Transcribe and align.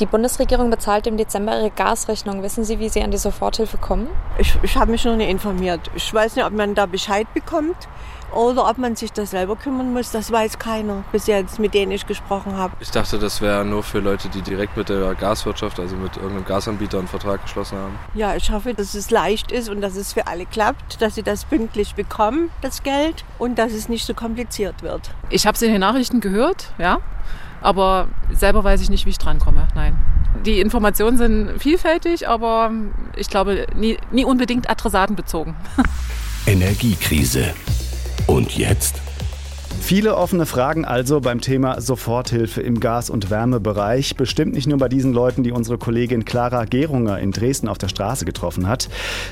Die 0.00 0.06
Bundesregierung 0.06 0.70
bezahlt 0.70 1.06
im 1.06 1.18
Dezember 1.18 1.58
ihre 1.58 1.70
Gasrechnung. 1.70 2.42
Wissen 2.42 2.64
Sie, 2.64 2.78
wie 2.78 2.88
Sie 2.88 3.02
an 3.02 3.10
die 3.10 3.18
Soforthilfe 3.18 3.76
kommen? 3.76 4.08
Ich, 4.38 4.58
ich 4.62 4.76
habe 4.76 4.90
mich 4.90 5.04
noch 5.04 5.16
nicht 5.16 5.28
informiert. 5.28 5.80
Ich 5.94 6.12
weiß 6.12 6.34
nicht, 6.34 6.44
ob 6.46 6.52
man 6.52 6.74
da 6.74 6.86
Bescheid 6.86 7.26
bekommt 7.34 7.76
oder 8.34 8.68
ob 8.70 8.78
man 8.78 8.96
sich 8.96 9.12
das 9.12 9.32
selber 9.32 9.54
kümmern 9.54 9.92
muss. 9.92 10.10
Das 10.10 10.32
weiß 10.32 10.58
keiner 10.58 11.04
bis 11.12 11.26
jetzt, 11.26 11.58
mit 11.58 11.74
denen 11.74 11.92
ich 11.92 12.06
gesprochen 12.06 12.56
habe. 12.56 12.72
Ich 12.80 12.90
dachte, 12.90 13.18
das 13.18 13.42
wäre 13.42 13.66
nur 13.66 13.82
für 13.82 13.98
Leute, 13.98 14.30
die 14.30 14.40
direkt 14.40 14.78
mit 14.78 14.88
der 14.88 15.14
Gaswirtschaft, 15.14 15.78
also 15.78 15.94
mit 15.96 16.16
irgendeinem 16.16 16.46
Gasanbieter 16.46 16.98
einen 16.98 17.08
Vertrag 17.08 17.42
geschlossen 17.42 17.76
haben. 17.76 17.98
Ja, 18.14 18.34
ich 18.34 18.50
hoffe, 18.50 18.72
dass 18.72 18.94
es 18.94 19.10
leicht 19.10 19.52
ist 19.52 19.68
und 19.68 19.82
dass 19.82 19.96
es 19.96 20.14
für 20.14 20.26
alle 20.26 20.46
klappt, 20.46 21.02
dass 21.02 21.16
sie 21.16 21.22
das 21.22 21.44
pünktlich 21.44 21.94
bekommen, 21.94 22.50
das 22.62 22.82
Geld, 22.82 23.24
und 23.38 23.58
dass 23.58 23.72
es 23.72 23.90
nicht 23.90 24.06
so 24.06 24.14
kompliziert 24.14 24.82
wird. 24.82 25.10
Ich 25.28 25.46
habe 25.46 25.54
es 25.54 25.62
in 25.62 25.70
den 25.70 25.80
Nachrichten 25.80 26.20
gehört, 26.20 26.72
ja. 26.78 26.98
Aber 27.62 28.08
selber 28.32 28.64
weiß 28.64 28.80
ich 28.80 28.90
nicht, 28.90 29.06
wie 29.06 29.10
ich 29.10 29.18
drankomme. 29.18 29.68
Nein. 29.74 29.96
Die 30.44 30.60
Informationen 30.60 31.18
sind 31.18 31.60
vielfältig, 31.60 32.28
aber 32.28 32.70
ich 33.16 33.28
glaube 33.28 33.66
nie, 33.76 33.98
nie 34.10 34.24
unbedingt 34.24 34.68
adressatenbezogen. 34.68 35.54
Energiekrise. 36.46 37.54
Und 38.26 38.56
jetzt? 38.56 39.01
Viele 39.80 40.16
offene 40.16 40.46
Fragen 40.46 40.84
also 40.84 41.20
beim 41.20 41.40
Thema 41.40 41.80
Soforthilfe 41.80 42.62
im 42.62 42.80
Gas- 42.80 43.10
und 43.10 43.30
Wärmebereich. 43.30 44.16
Bestimmt 44.16 44.54
nicht 44.54 44.66
nur 44.66 44.78
bei 44.78 44.88
diesen 44.88 45.12
Leuten, 45.12 45.42
die 45.42 45.52
unsere 45.52 45.76
Kollegin 45.76 46.24
Clara 46.24 46.64
Gerunger 46.64 47.18
in 47.18 47.32
Dresden 47.32 47.68
auf 47.68 47.78
der 47.78 47.88
Straße 47.88 48.24
getroffen 48.24 48.68
hat. 48.68 48.88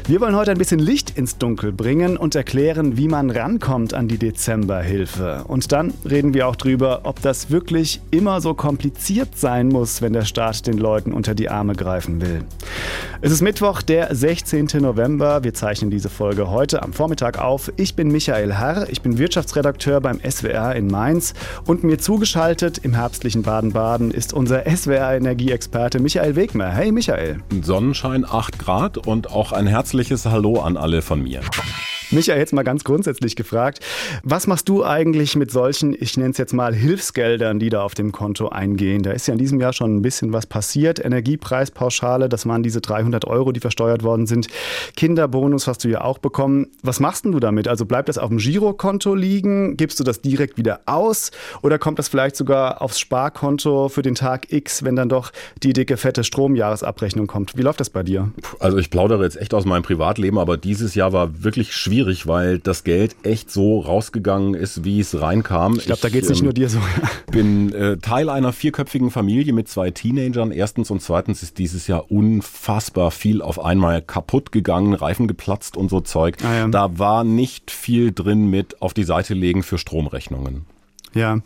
Wir 0.07 0.21
wollen 0.21 0.37
heute 0.37 0.51
ein 0.51 0.59
bisschen 0.59 0.81
Licht 0.81 1.17
ins 1.17 1.39
Dunkel 1.39 1.73
bringen 1.73 2.17
und 2.17 2.35
erklären, 2.35 2.97
wie 2.97 3.09
man 3.09 3.31
rankommt 3.31 3.95
an 3.95 4.09
die 4.09 4.19
Dezemberhilfe. 4.19 5.45
Und 5.47 5.73
dann 5.73 5.95
reden 6.09 6.35
wir 6.35 6.47
auch 6.47 6.57
drüber, 6.57 7.01
ob 7.05 7.23
das 7.23 7.51
wirklich 7.51 8.01
immer 8.11 8.41
so 8.41 8.53
kompliziert 8.55 9.39
sein 9.39 9.69
muss, 9.69 10.03
wenn 10.03 10.13
der 10.13 10.25
Staat 10.25 10.67
den 10.67 10.79
Leuten 10.79 11.13
unter 11.13 11.35
die 11.35 11.49
Arme 11.49 11.75
greifen 11.75 12.21
will. 12.21 12.45
Es 13.23 13.33
ist 13.33 13.43
Mittwoch, 13.43 13.83
der 13.83 14.15
16. 14.15 14.69
November. 14.81 15.45
Wir 15.45 15.55
zeichnen 15.55 15.91
diese 15.91 16.09
Folge 16.09 16.51
heute 16.51 16.83
am 16.83 16.93
Vormittag 16.93 17.39
auf. 17.39 17.73
Ich 17.77 17.95
bin 17.95 18.09
Michael 18.09 18.55
Herr, 18.55 18.89
ich 18.91 19.03
bin 19.03 19.19
Wirtschaftsredakteur 19.19 20.01
beim 20.01 20.19
SWR 20.31 20.75
in 20.75 20.87
Mainz 20.87 21.35
und 21.67 21.85
mir 21.85 21.99
zugeschaltet 21.99 22.79
im 22.79 22.95
herbstlichen 22.95 23.43
Baden-Baden 23.43 24.11
ist 24.11 24.33
unser 24.33 24.65
SWR-Energieexperte 24.65 26.01
Michael 26.01 26.37
Wegmer. 26.37 26.71
Hey 26.71 26.93
Michael. 26.93 27.39
Sonnenschein 27.63 28.25
8 28.25 28.59
Grad 28.59 28.99
und 28.99 29.31
auch 29.31 29.53
ein 29.53 29.67
herzliches 29.67 30.27
Hallo 30.27 30.61
an 30.61 30.77
alle 30.77 31.03
von 31.03 31.23
mir. 31.23 31.41
Michael, 32.13 32.41
jetzt 32.41 32.53
mal 32.53 32.65
ganz 32.65 32.83
grundsätzlich 32.83 33.37
gefragt, 33.37 33.79
was 34.25 34.49
machst 34.49 34.69
du 34.69 34.85
eigentlich 34.85 35.37
mit 35.37 35.53
solchen, 35.53 35.95
ich 35.97 36.17
nenne 36.17 36.31
es 36.31 36.39
jetzt 36.39 36.53
mal 36.53 36.75
Hilfsgeldern, 36.75 37.61
die 37.61 37.71
da 37.71 37.83
auf 37.83 37.95
dem 37.95 38.11
Konto 38.11 38.49
eingehen? 38.49 39.05
Da 39.05 39.13
ist 39.13 39.29
ja 39.29 39.33
in 39.33 39.39
diesem 39.39 39.61
Jahr 39.61 39.73
schon 39.73 39.95
ein 39.95 40.03
bisschen 40.03 40.33
was 40.33 40.47
passiert. 40.47 40.99
Energiepreispauschale, 41.05 42.29
das 42.29 42.47
waren 42.47 42.65
diese 42.65 42.81
300 42.81 43.27
Euro, 43.27 43.53
die 43.53 43.61
versteuert 43.61 44.03
worden 44.03 44.27
sind. 44.27 44.49
Kinderbonus 44.97 45.69
hast 45.69 45.85
du 45.85 45.89
ja 45.89 46.01
auch 46.01 46.19
bekommen. 46.19 46.67
Was 46.83 46.99
machst 46.99 47.25
denn 47.25 47.31
du 47.31 47.39
damit? 47.39 47.69
Also 47.69 47.87
bleibt 47.87 48.09
das 48.09 48.19
auf 48.19 48.29
dem 48.29 48.39
Girokonto 48.39 49.15
liegen? 49.15 49.77
Gibst 49.77 50.01
du 50.01 50.05
das 50.05 50.21
direkt 50.21 50.59
wieder 50.59 50.81
aus? 50.87 51.31
Oder 51.63 51.79
kommt 51.79 52.01
das 52.01 52.09
vielleicht 52.09 52.35
sogar 52.35 52.83
aufs 52.83 52.99
Sparkonto 52.99 53.89
für 53.89 54.03
den 54.03 54.17
Tag 54.17 54.53
X, 54.53 54.83
wenn 54.83 54.97
dann 54.97 55.09
doch 55.09 55.31
die 55.63 55.73
dicke, 55.73 55.97
fette 55.97 56.25
Stromjahresabrechnung 56.25 57.29
kommt? 57.29 57.57
Wie 57.57 57.63
läuft 57.63 57.79
das 57.79 57.91
bei 57.91 58.03
dir? 58.03 58.33
Also 58.59 58.79
ich 58.79 58.91
plaudere 58.91 59.23
jetzt 59.23 59.41
echt 59.41 59.55
aus 59.55 59.65
meinem 59.65 59.85
Privatleben, 59.85 60.39
aber 60.41 60.57
dieses 60.57 60.97
Jahr 60.97 61.13
war 61.13 61.45
wirklich 61.45 61.73
schwierig 61.73 62.00
schwierig, 62.01 62.27
weil 62.27 62.59
das 62.59 62.85
Geld 62.85 63.15
echt 63.25 63.51
so 63.51 63.81
rausgegangen 63.81 64.55
ist, 64.55 64.85
wie 64.85 65.01
es 65.01 65.21
reinkam. 65.21 65.77
Ich 65.77 65.87
glaube, 65.87 66.01
da 66.01 66.09
geht 66.09 66.25
es 66.25 66.31
nicht 66.31 66.41
ähm, 66.41 66.45
nur 66.45 66.55
dir 66.55 66.69
so. 66.69 66.79
bin 67.31 67.73
äh, 67.73 67.99
Teil 67.99 68.29
einer 68.29 68.53
vierköpfigen 68.53 69.11
Familie 69.11 69.53
mit 69.53 69.69
zwei 69.69 69.91
Teenagern. 69.91 70.51
Erstens 70.51 70.91
und 70.91 71.03
zweitens 71.03 71.43
ist 71.43 71.59
dieses 71.59 71.87
Jahr 71.87 72.11
unfassbar 72.11 73.11
viel 73.11 73.43
auf 73.43 73.63
einmal 73.63 74.01
kaputt 74.01 74.51
gegangen, 74.53 74.95
Reifen 74.95 75.29
geplatzt 75.29 75.77
und 75.77 75.91
so 75.91 76.01
Zeug. 76.01 76.37
Ah, 76.43 76.55
ja. 76.55 76.69
Da 76.69 76.99
war 76.99 77.25
nicht 77.25 77.71
viel 77.71 78.13
drin 78.13 78.49
mit 78.49 78.81
auf 78.81 78.95
die 78.95 79.05
Seite 79.05 79.35
legen 79.35 79.63
für 79.63 79.79
Stromrechnungen. 79.79 80.65
Ja, 81.15 81.41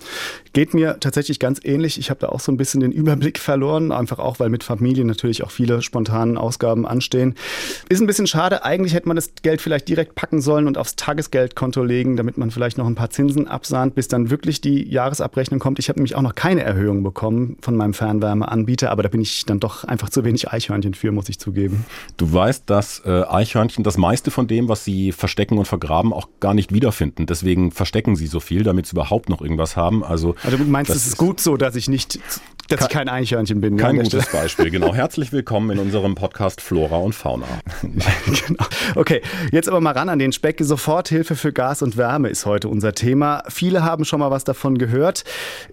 geht 0.52 0.74
mir 0.74 0.98
tatsächlich 1.00 1.38
ganz 1.38 1.60
ähnlich. 1.64 1.98
Ich 1.98 2.10
habe 2.10 2.20
da 2.20 2.28
auch 2.28 2.40
so 2.40 2.52
ein 2.52 2.58
bisschen 2.58 2.80
den 2.80 2.92
Überblick 2.92 3.38
verloren, 3.38 3.92
einfach 3.92 4.18
auch, 4.18 4.38
weil 4.38 4.50
mit 4.50 4.62
Familie 4.62 5.04
natürlich 5.04 5.42
auch 5.42 5.50
viele 5.50 5.80
spontanen 5.80 6.36
Ausgaben 6.36 6.86
anstehen. 6.86 7.34
Ist 7.88 8.00
ein 8.00 8.06
bisschen 8.06 8.26
schade. 8.26 8.64
Eigentlich 8.64 8.92
hätte 8.92 9.08
man 9.08 9.16
das 9.16 9.32
Geld 9.42 9.62
vielleicht 9.62 9.88
direkt 9.88 10.14
packen 10.14 10.42
sollen 10.42 10.66
und 10.66 10.76
aufs 10.76 10.96
Tagesgeldkonto 10.96 11.82
legen, 11.82 12.16
damit 12.16 12.36
man 12.36 12.50
vielleicht 12.50 12.76
noch 12.76 12.86
ein 12.86 12.94
paar 12.94 13.10
Zinsen 13.10 13.48
absahnt, 13.48 13.94
bis 13.94 14.08
dann 14.08 14.30
wirklich 14.30 14.60
die 14.60 14.86
Jahresabrechnung 14.88 15.60
kommt. 15.60 15.78
Ich 15.78 15.88
habe 15.88 15.98
nämlich 15.98 16.14
auch 16.14 16.22
noch 16.22 16.34
keine 16.34 16.62
Erhöhung 16.62 17.02
bekommen 17.02 17.56
von 17.62 17.74
meinem 17.74 17.94
Fernwärmeanbieter, 17.94 18.90
aber 18.90 19.02
da 19.02 19.08
bin 19.08 19.22
ich 19.22 19.46
dann 19.46 19.60
doch 19.60 19.84
einfach 19.84 20.10
zu 20.10 20.24
wenig 20.24 20.50
Eichhörnchen 20.50 20.92
für, 20.92 21.10
muss 21.10 21.30
ich 21.30 21.38
zugeben. 21.38 21.86
Du 22.18 22.30
weißt, 22.30 22.68
dass 22.68 23.02
äh, 23.06 23.22
Eichhörnchen 23.22 23.82
das 23.82 23.96
meiste 23.96 24.30
von 24.30 24.46
dem, 24.46 24.68
was 24.68 24.84
sie 24.84 25.12
verstecken 25.12 25.56
und 25.56 25.66
vergraben, 25.66 26.12
auch 26.12 26.28
gar 26.40 26.52
nicht 26.52 26.72
wiederfinden. 26.72 27.24
Deswegen 27.26 27.72
verstecken 27.72 28.14
sie 28.14 28.26
so 28.26 28.40
viel, 28.40 28.62
damit 28.62 28.84
es 28.84 28.92
überhaupt 28.92 29.30
noch 29.30 29.40
irgendwie 29.40 29.53
irgendwas 29.54 29.76
haben. 29.76 30.04
Also, 30.04 30.34
also 30.42 30.56
du 30.56 30.64
meinst, 30.64 30.90
es 30.90 31.06
ist 31.06 31.16
gut 31.16 31.40
so, 31.40 31.56
dass 31.56 31.76
ich 31.76 31.88
nicht, 31.88 32.18
dass 32.68 32.80
ich 32.80 32.88
kein 32.88 33.08
Eichhörnchen 33.08 33.60
bin. 33.60 33.76
Kein 33.76 33.96
gutes 33.96 34.30
Beispiel, 34.30 34.70
genau. 34.70 34.94
Herzlich 34.94 35.32
willkommen 35.32 35.70
in 35.70 35.78
unserem 35.78 36.16
Podcast 36.16 36.60
Flora 36.60 36.96
und 36.96 37.14
Fauna. 37.14 37.46
genau. 37.82 38.64
Okay, 38.96 39.22
jetzt 39.52 39.68
aber 39.68 39.80
mal 39.80 39.92
ran 39.92 40.08
an 40.08 40.18
den 40.18 40.32
Speck. 40.32 40.58
Soforthilfe 40.60 41.36
für 41.36 41.52
Gas 41.52 41.82
und 41.82 41.96
Wärme 41.96 42.28
ist 42.28 42.46
heute 42.46 42.68
unser 42.68 42.94
Thema. 42.94 43.44
Viele 43.48 43.84
haben 43.84 44.04
schon 44.04 44.20
mal 44.20 44.30
was 44.30 44.44
davon 44.44 44.78
gehört. 44.78 45.24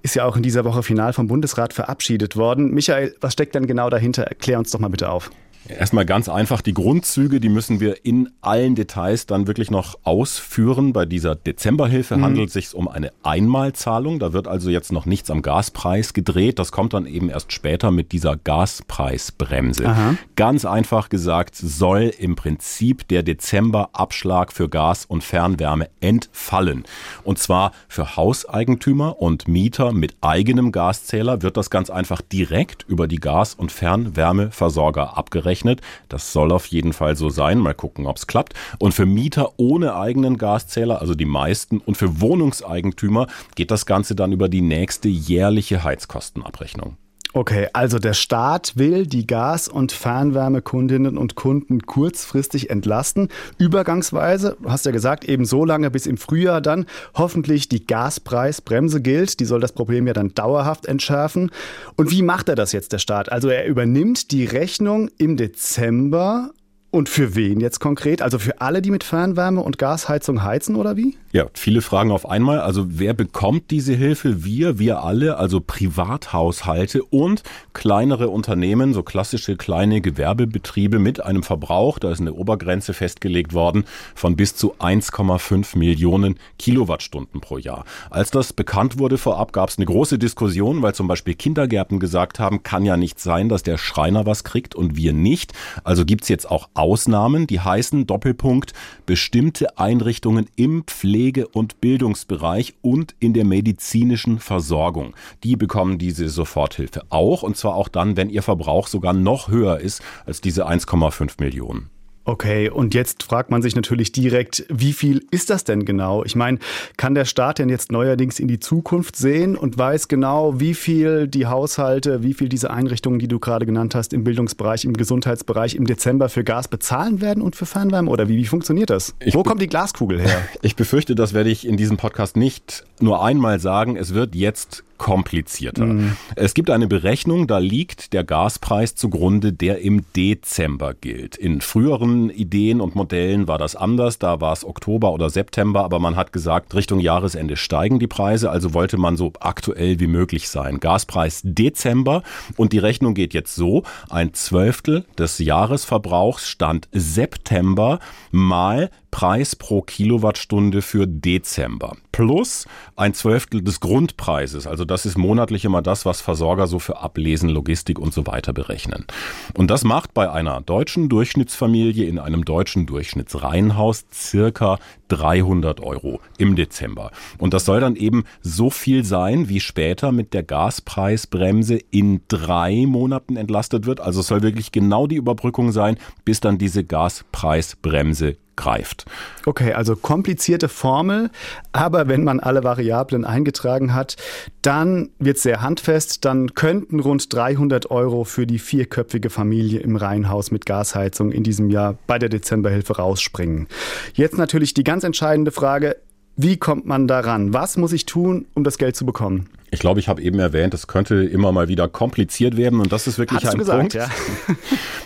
Ist 0.03 0.15
ja 0.15 0.25
auch 0.25 0.35
in 0.35 0.43
dieser 0.43 0.63
Woche 0.63 0.83
final 0.83 1.13
vom 1.13 1.27
Bundesrat 1.27 1.73
verabschiedet 1.73 2.35
worden. 2.35 2.71
Michael, 2.71 3.15
was 3.19 3.33
steckt 3.33 3.55
denn 3.55 3.65
genau 3.65 3.89
dahinter? 3.89 4.23
Erklär 4.23 4.59
uns 4.59 4.71
doch 4.71 4.79
mal 4.79 4.89
bitte 4.89 5.09
auf. 5.09 5.31
Erstmal 5.69 6.05
ganz 6.05 6.27
einfach, 6.27 6.61
die 6.61 6.73
Grundzüge, 6.73 7.39
die 7.39 7.49
müssen 7.49 7.79
wir 7.79 8.03
in 8.03 8.29
allen 8.41 8.73
Details 8.73 9.27
dann 9.27 9.45
wirklich 9.45 9.69
noch 9.69 9.99
ausführen. 10.03 10.91
Bei 10.91 11.05
dieser 11.05 11.35
Dezemberhilfe 11.35 12.17
mhm. 12.17 12.25
handelt 12.25 12.47
es 12.47 12.53
sich 12.53 12.73
um 12.73 12.87
eine 12.87 13.11
Einmalzahlung. 13.21 14.17
Da 14.17 14.33
wird 14.33 14.47
also 14.47 14.69
jetzt 14.69 14.91
noch 14.91 15.05
nichts 15.05 15.29
am 15.29 15.43
Gaspreis 15.43 16.13
gedreht. 16.13 16.57
Das 16.57 16.71
kommt 16.71 16.93
dann 16.93 17.05
eben 17.05 17.29
erst 17.29 17.53
später 17.53 17.91
mit 17.91 18.11
dieser 18.11 18.37
Gaspreisbremse. 18.37 19.87
Aha. 19.87 20.15
Ganz 20.35 20.65
einfach 20.65 21.09
gesagt, 21.09 21.55
soll 21.55 22.11
im 22.17 22.35
Prinzip 22.35 23.07
der 23.07 23.21
Dezemberabschlag 23.21 24.51
für 24.53 24.67
Gas 24.67 25.05
und 25.05 25.23
Fernwärme 25.23 25.89
entfallen. 25.99 26.85
Und 27.23 27.37
zwar 27.37 27.71
für 27.87 28.15
Hauseigentümer 28.15 29.21
und 29.21 29.47
Mieter 29.47 29.91
mit 29.91 30.15
eigenem 30.21 30.71
Gaszähler 30.71 31.43
wird 31.43 31.55
das 31.55 31.69
ganz 31.69 31.91
einfach 31.91 32.21
direkt 32.21 32.83
über 32.87 33.07
die 33.07 33.17
Gas- 33.17 33.53
und 33.53 33.71
Fernwärmeversorger 33.71 35.17
abgerechnet 35.17 35.50
gerechnet. 35.51 35.81
Das 36.09 36.31
soll 36.33 36.51
auf 36.51 36.65
jeden 36.67 36.93
Fall 36.93 37.15
so 37.15 37.29
sein. 37.29 37.59
Mal 37.59 37.73
gucken, 37.73 38.05
ob 38.07 38.17
es 38.17 38.27
klappt. 38.27 38.53
Und 38.79 38.93
für 38.93 39.05
Mieter 39.05 39.53
ohne 39.57 39.95
eigenen 39.95 40.37
Gaszähler, 40.37 41.01
also 41.01 41.13
die 41.13 41.25
meisten, 41.25 41.79
und 41.79 41.97
für 41.97 42.21
Wohnungseigentümer 42.21 43.27
geht 43.55 43.71
das 43.71 43.85
Ganze 43.85 44.15
dann 44.15 44.31
über 44.31 44.47
die 44.47 44.61
nächste 44.61 45.09
jährliche 45.09 45.83
Heizkostenabrechnung. 45.83 46.97
Okay, 47.33 47.69
also 47.71 47.97
der 47.97 48.13
Staat 48.13 48.73
will 48.75 49.07
die 49.07 49.25
Gas- 49.25 49.69
und 49.69 49.93
Fernwärmekundinnen 49.93 51.17
und 51.17 51.35
Kunden 51.35 51.83
kurzfristig 51.83 52.69
entlasten. 52.69 53.29
Übergangsweise, 53.57 54.57
hast 54.65 54.85
ja 54.85 54.91
gesagt, 54.91 55.23
eben 55.23 55.45
so 55.45 55.63
lange 55.63 55.89
bis 55.91 56.07
im 56.07 56.17
Frühjahr 56.17 56.59
dann 56.59 56.85
hoffentlich 57.13 57.69
die 57.69 57.85
Gaspreisbremse 57.85 59.01
gilt. 59.01 59.39
Die 59.39 59.45
soll 59.45 59.61
das 59.61 59.71
Problem 59.71 60.07
ja 60.07 60.13
dann 60.13 60.33
dauerhaft 60.33 60.87
entschärfen. 60.87 61.51
Und 61.95 62.11
wie 62.11 62.21
macht 62.21 62.49
er 62.49 62.55
das 62.55 62.73
jetzt, 62.73 62.91
der 62.91 62.99
Staat? 62.99 63.31
Also 63.31 63.47
er 63.47 63.65
übernimmt 63.65 64.31
die 64.31 64.43
Rechnung 64.43 65.09
im 65.17 65.37
Dezember 65.37 66.51
und 66.91 67.07
für 67.07 67.35
wen 67.35 67.61
jetzt 67.61 67.79
konkret? 67.79 68.21
Also 68.21 68.37
für 68.37 68.59
alle, 68.59 68.81
die 68.81 68.91
mit 68.91 69.03
Fernwärme 69.03 69.61
und 69.61 69.77
Gasheizung 69.77 70.43
heizen 70.43 70.75
oder 70.75 70.97
wie? 70.97 71.17
Ja, 71.31 71.45
viele 71.53 71.81
Fragen 71.81 72.11
auf 72.11 72.29
einmal. 72.29 72.59
Also 72.59 72.85
wer 72.89 73.13
bekommt 73.13 73.71
diese 73.71 73.93
Hilfe? 73.93 74.43
Wir, 74.43 74.77
wir 74.79 75.01
alle, 75.01 75.37
also 75.37 75.61
Privathaushalte 75.61 77.03
und 77.03 77.43
kleinere 77.71 78.27
Unternehmen, 78.27 78.93
so 78.93 79.01
klassische 79.01 79.55
kleine 79.55 80.01
Gewerbebetriebe 80.01 80.99
mit 80.99 81.23
einem 81.23 81.43
Verbrauch, 81.43 81.99
da 81.99 82.11
ist 82.11 82.19
eine 82.19 82.33
Obergrenze 82.33 82.93
festgelegt 82.93 83.53
worden, 83.53 83.85
von 84.13 84.35
bis 84.35 84.57
zu 84.57 84.75
1,5 84.75 85.77
Millionen 85.77 86.35
Kilowattstunden 86.59 87.39
pro 87.39 87.57
Jahr. 87.57 87.85
Als 88.09 88.31
das 88.31 88.51
bekannt 88.51 88.99
wurde 88.99 89.17
vorab, 89.17 89.53
gab 89.53 89.69
es 89.69 89.77
eine 89.77 89.85
große 89.85 90.19
Diskussion, 90.19 90.81
weil 90.81 90.93
zum 90.93 91.07
Beispiel 91.07 91.35
Kindergärten 91.35 92.01
gesagt 92.01 92.39
haben, 92.39 92.63
kann 92.63 92.83
ja 92.83 92.97
nicht 92.97 93.21
sein, 93.21 93.47
dass 93.47 93.63
der 93.63 93.77
Schreiner 93.77 94.25
was 94.25 94.43
kriegt 94.43 94.75
und 94.75 94.97
wir 94.97 95.13
nicht. 95.13 95.53
Also 95.85 96.03
gibt's 96.03 96.27
jetzt 96.27 96.51
auch 96.51 96.67
Ausnahmen, 96.81 97.45
die 97.45 97.59
heißen 97.59 98.07
Doppelpunkt 98.07 98.73
bestimmte 99.05 99.77
Einrichtungen 99.77 100.47
im 100.55 100.83
Pflege- 100.87 101.47
und 101.47 101.79
Bildungsbereich 101.79 102.73
und 102.81 103.13
in 103.19 103.33
der 103.33 103.45
medizinischen 103.45 104.39
Versorgung. 104.39 105.13
Die 105.43 105.55
bekommen 105.55 105.99
diese 105.99 106.27
Soforthilfe 106.27 107.03
auch 107.09 107.43
und 107.43 107.55
zwar 107.55 107.75
auch 107.75 107.87
dann, 107.87 108.17
wenn 108.17 108.31
ihr 108.31 108.41
Verbrauch 108.41 108.87
sogar 108.87 109.13
noch 109.13 109.49
höher 109.49 109.79
ist 109.79 110.01
als 110.25 110.41
diese 110.41 110.67
1,5 110.67 111.35
Millionen. 111.39 111.91
Okay, 112.23 112.69
und 112.69 112.93
jetzt 112.93 113.23
fragt 113.23 113.49
man 113.49 113.63
sich 113.63 113.75
natürlich 113.75 114.11
direkt, 114.11 114.65
wie 114.69 114.93
viel 114.93 115.25
ist 115.31 115.49
das 115.49 115.63
denn 115.63 115.85
genau? 115.85 116.23
Ich 116.23 116.35
meine, 116.35 116.59
kann 116.97 117.15
der 117.15 117.25
Staat 117.25 117.57
denn 117.57 117.67
jetzt 117.67 117.91
neuerdings 117.91 118.39
in 118.39 118.47
die 118.47 118.59
Zukunft 118.59 119.15
sehen 119.15 119.55
und 119.55 119.77
weiß 119.77 120.07
genau, 120.07 120.59
wie 120.59 120.75
viel 120.75 121.27
die 121.27 121.47
Haushalte, 121.47 122.21
wie 122.21 122.35
viel 122.35 122.47
diese 122.47 122.69
Einrichtungen, 122.69 123.17
die 123.17 123.27
du 123.27 123.39
gerade 123.39 123.65
genannt 123.65 123.95
hast, 123.95 124.13
im 124.13 124.23
Bildungsbereich, 124.23 124.85
im 124.85 124.93
Gesundheitsbereich 124.93 125.75
im 125.75 125.85
Dezember 125.85 126.29
für 126.29 126.43
Gas 126.43 126.67
bezahlen 126.67 127.21
werden 127.21 127.41
und 127.41 127.55
für 127.55 127.65
Fernwärme? 127.65 128.09
Oder 128.09 128.29
wie, 128.29 128.37
wie 128.37 128.45
funktioniert 128.45 128.91
das? 128.91 129.15
Ich 129.19 129.33
Wo 129.33 129.41
kommt 129.41 129.61
die 129.61 129.67
Glaskugel 129.67 130.21
her? 130.21 130.41
Ich 130.63 130.75
befürchte, 130.75 131.15
das 131.15 131.33
werde 131.33 131.49
ich 131.49 131.67
in 131.67 131.75
diesem 131.75 131.97
Podcast 131.97 132.37
nicht 132.37 132.83
nur 133.01 133.23
einmal 133.23 133.59
sagen. 133.59 133.95
Es 133.95 134.13
wird 134.13 134.35
jetzt 134.35 134.83
komplizierter. 135.01 135.87
Mhm. 135.87 136.15
Es 136.35 136.53
gibt 136.53 136.69
eine 136.69 136.85
Berechnung, 136.85 137.47
da 137.47 137.57
liegt 137.57 138.13
der 138.13 138.23
Gaspreis 138.23 138.93
zugrunde, 138.93 139.51
der 139.51 139.79
im 139.79 140.05
Dezember 140.15 140.93
gilt. 140.93 141.35
In 141.35 141.61
früheren 141.61 142.29
Ideen 142.29 142.79
und 142.79 142.93
Modellen 142.93 143.47
war 143.47 143.57
das 143.57 143.75
anders, 143.75 144.19
da 144.19 144.41
war 144.41 144.53
es 144.53 144.63
Oktober 144.63 145.11
oder 145.11 145.31
September, 145.31 145.83
aber 145.83 145.97
man 145.97 146.15
hat 146.15 146.31
gesagt, 146.31 146.75
Richtung 146.75 146.99
Jahresende 146.99 147.55
steigen 147.55 147.97
die 147.97 148.05
Preise, 148.05 148.51
also 148.51 148.75
wollte 148.75 148.97
man 148.97 149.17
so 149.17 149.33
aktuell 149.39 149.99
wie 149.99 150.05
möglich 150.05 150.49
sein. 150.49 150.79
Gaspreis 150.79 151.41
Dezember 151.43 152.21
und 152.55 152.71
die 152.71 152.77
Rechnung 152.77 153.15
geht 153.15 153.33
jetzt 153.33 153.55
so, 153.55 153.81
ein 154.11 154.35
Zwölftel 154.35 155.05
des 155.17 155.39
Jahresverbrauchs 155.39 156.47
stand 156.47 156.87
September 156.91 157.97
mal 158.29 158.91
Preis 159.09 159.55
pro 159.55 159.81
Kilowattstunde 159.81 160.83
für 160.83 161.07
Dezember 161.07 161.97
plus 162.11 162.67
ein 162.95 163.13
Zwölftel 163.13 163.61
des 163.61 163.79
Grundpreises. 163.79 164.67
Also 164.67 164.85
das 164.85 165.05
ist 165.05 165.17
monatlich 165.17 165.65
immer 165.65 165.81
das, 165.81 166.05
was 166.05 166.21
Versorger 166.21 166.67
so 166.67 166.79
für 166.79 166.99
Ablesen, 167.01 167.49
Logistik 167.49 167.99
und 167.99 168.13
so 168.13 168.27
weiter 168.27 168.53
berechnen. 168.53 169.05
Und 169.53 169.71
das 169.71 169.83
macht 169.83 170.13
bei 170.13 170.31
einer 170.31 170.61
deutschen 170.61 171.09
Durchschnittsfamilie 171.09 172.05
in 172.05 172.19
einem 172.19 172.45
deutschen 172.45 172.85
Durchschnittsreihenhaus 172.85 174.05
circa 174.13 174.79
300 175.09 175.81
Euro 175.81 176.21
im 176.37 176.55
Dezember. 176.55 177.11
Und 177.37 177.53
das 177.53 177.65
soll 177.65 177.79
dann 177.81 177.95
eben 177.95 178.23
so 178.41 178.69
viel 178.69 179.03
sein, 179.03 179.49
wie 179.49 179.59
später 179.59 180.11
mit 180.11 180.33
der 180.33 180.43
Gaspreisbremse 180.43 181.79
in 181.91 182.21
drei 182.27 182.85
Monaten 182.87 183.35
entlastet 183.35 183.85
wird. 183.85 183.99
Also 183.99 184.21
es 184.21 184.27
soll 184.27 184.41
wirklich 184.41 184.71
genau 184.71 185.07
die 185.07 185.17
Überbrückung 185.17 185.71
sein, 185.71 185.97
bis 186.23 186.39
dann 186.39 186.57
diese 186.57 186.83
Gaspreisbremse 186.83 188.37
greift. 188.55 189.05
Okay, 189.45 189.73
also 189.73 189.95
komplizierte 189.95 190.69
Formel, 190.69 191.29
aber 191.71 192.07
wenn 192.07 192.23
man 192.23 192.39
alle 192.39 192.63
Variablen 192.63 193.25
eingetragen 193.25 193.93
hat, 193.93 194.17
dann 194.61 195.09
wird 195.19 195.37
es 195.37 195.43
sehr 195.43 195.61
handfest. 195.61 196.25
Dann 196.25 196.53
könnten 196.53 196.99
rund 196.99 197.33
300 197.33 197.91
Euro 197.91 198.23
für 198.23 198.45
die 198.45 198.59
vierköpfige 198.59 199.29
Familie 199.29 199.79
im 199.79 199.95
Reihenhaus 199.95 200.51
mit 200.51 200.65
Gasheizung 200.65 201.31
in 201.31 201.43
diesem 201.43 201.69
Jahr 201.69 201.97
bei 202.07 202.19
der 202.19 202.29
Dezemberhilfe 202.29 202.97
rausspringen. 202.97 203.67
Jetzt 204.13 204.37
natürlich 204.37 204.73
die 204.73 204.83
ganz 204.83 205.03
entscheidende 205.03 205.51
Frage, 205.51 205.97
wie 206.37 206.57
kommt 206.57 206.85
man 206.85 207.07
daran? 207.07 207.53
Was 207.53 207.77
muss 207.77 207.93
ich 207.93 208.05
tun, 208.05 208.47
um 208.53 208.63
das 208.63 208.77
Geld 208.77 208.95
zu 208.95 209.05
bekommen? 209.05 209.49
Ich 209.71 209.79
glaube, 209.79 210.01
ich 210.01 210.09
habe 210.09 210.21
eben 210.21 210.37
erwähnt, 210.39 210.73
es 210.73 210.87
könnte 210.87 211.23
immer 211.23 211.51
mal 211.53 211.69
wieder 211.69 211.87
kompliziert 211.87 212.57
werden 212.57 212.79
und 212.81 212.91
das 212.91 213.07
ist 213.07 213.17
wirklich 213.17 213.45
Hast 213.45 213.53
ein 213.53 213.59
gesagt, 213.59 213.79
Punkt. 213.79 213.93
Ja. 213.93 214.09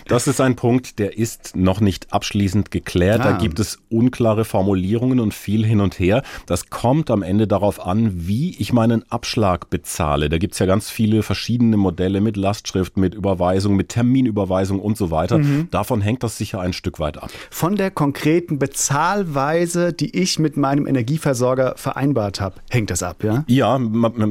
Das 0.08 0.28
ist 0.28 0.40
ein 0.40 0.54
Punkt, 0.54 1.00
der 1.00 1.18
ist 1.18 1.56
noch 1.56 1.80
nicht 1.80 2.12
abschließend 2.12 2.70
geklärt. 2.70 3.22
Ah. 3.22 3.32
Da 3.32 3.38
gibt 3.38 3.58
es 3.58 3.78
unklare 3.90 4.44
Formulierungen 4.44 5.18
und 5.18 5.34
viel 5.34 5.66
hin 5.66 5.80
und 5.80 5.98
her. 5.98 6.22
Das 6.46 6.70
kommt 6.70 7.10
am 7.10 7.22
Ende 7.22 7.48
darauf 7.48 7.84
an, 7.84 8.12
wie 8.14 8.54
ich 8.56 8.72
meinen 8.72 9.02
Abschlag 9.10 9.68
bezahle. 9.68 10.28
Da 10.28 10.38
gibt 10.38 10.52
es 10.52 10.60
ja 10.60 10.66
ganz 10.66 10.90
viele 10.90 11.24
verschiedene 11.24 11.76
Modelle 11.76 12.20
mit 12.20 12.36
Lastschrift, 12.36 12.96
mit 12.96 13.14
Überweisung, 13.14 13.74
mit 13.74 13.88
Terminüberweisung 13.88 14.78
und 14.78 14.96
so 14.96 15.10
weiter. 15.10 15.38
Mhm. 15.38 15.68
Davon 15.72 16.00
hängt 16.00 16.22
das 16.22 16.38
sicher 16.38 16.60
ein 16.60 16.72
Stück 16.72 17.00
weit 17.00 17.20
ab. 17.20 17.30
Von 17.50 17.74
der 17.74 17.90
konkreten 17.90 18.60
Bezahlweise, 18.60 19.92
die 19.92 20.16
ich 20.16 20.38
mit 20.38 20.56
meinem 20.56 20.86
Energieversorger 20.86 21.74
vereinbart 21.76 22.40
habe, 22.40 22.56
hängt 22.70 22.90
das 22.90 23.02
ab, 23.02 23.24
ja? 23.24 23.44
Ja, 23.48 23.76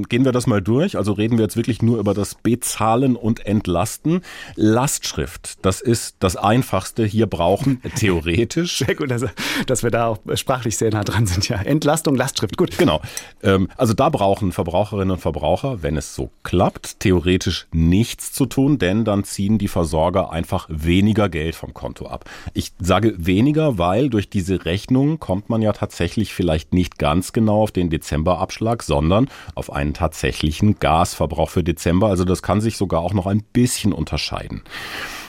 gehen 0.07 0.23
wir 0.25 0.31
das 0.31 0.47
mal 0.47 0.61
durch. 0.61 0.97
Also 0.97 1.13
reden 1.13 1.37
wir 1.37 1.43
jetzt 1.43 1.55
wirklich 1.55 1.81
nur 1.81 1.99
über 1.99 2.13
das 2.13 2.35
Bezahlen 2.35 3.15
und 3.15 3.45
Entlasten. 3.45 4.21
Lastschrift, 4.55 5.63
das 5.63 5.81
ist 5.81 6.17
das 6.19 6.35
Einfachste. 6.35 7.05
Hier 7.05 7.27
brauchen 7.27 7.81
theoretisch. 7.95 8.79
Sehr 8.79 8.95
gut, 8.95 9.11
dass, 9.11 9.25
dass 9.67 9.83
wir 9.83 9.91
da 9.91 10.07
auch 10.07 10.17
sprachlich 10.35 10.77
sehr 10.77 10.91
nah 10.91 11.03
dran 11.03 11.25
sind. 11.25 11.47
Ja, 11.47 11.57
Entlastung, 11.61 12.15
Lastschrift, 12.15 12.57
gut. 12.57 12.77
Genau. 12.77 13.01
Ähm, 13.43 13.69
also 13.77 13.93
da 13.93 14.09
brauchen 14.09 14.51
Verbraucherinnen 14.51 15.11
und 15.11 15.19
Verbraucher, 15.19 15.83
wenn 15.83 15.97
es 15.97 16.15
so 16.15 16.31
klappt, 16.43 16.99
theoretisch 16.99 17.67
nichts 17.71 18.33
zu 18.33 18.45
tun, 18.45 18.77
denn 18.77 19.05
dann 19.05 19.23
ziehen 19.23 19.57
die 19.57 19.67
Versorger 19.67 20.31
einfach 20.31 20.67
weniger 20.69 21.29
Geld 21.29 21.55
vom 21.55 21.73
Konto 21.73 22.07
ab. 22.07 22.29
Ich 22.53 22.73
sage 22.79 23.13
weniger, 23.17 23.77
weil 23.77 24.09
durch 24.09 24.29
diese 24.29 24.65
Rechnung 24.65 25.19
kommt 25.19 25.49
man 25.49 25.61
ja 25.61 25.73
tatsächlich 25.73 26.33
vielleicht 26.33 26.73
nicht 26.73 26.97
ganz 26.97 27.33
genau 27.33 27.63
auf 27.63 27.71
den 27.71 27.89
Dezemberabschlag, 27.89 28.83
sondern 28.83 29.29
auf 29.53 29.71
einen 29.71 29.93
tatsächlichen 29.93 30.14
tatsächlichen 30.15 30.79
Gasverbrauch 30.79 31.49
für 31.49 31.63
Dezember. 31.63 32.07
Also 32.07 32.23
das 32.23 32.41
kann 32.41 32.61
sich 32.61 32.77
sogar 32.77 33.01
auch 33.01 33.13
noch 33.13 33.27
ein 33.27 33.43
bisschen 33.43 33.91
unterscheiden. 33.91 34.61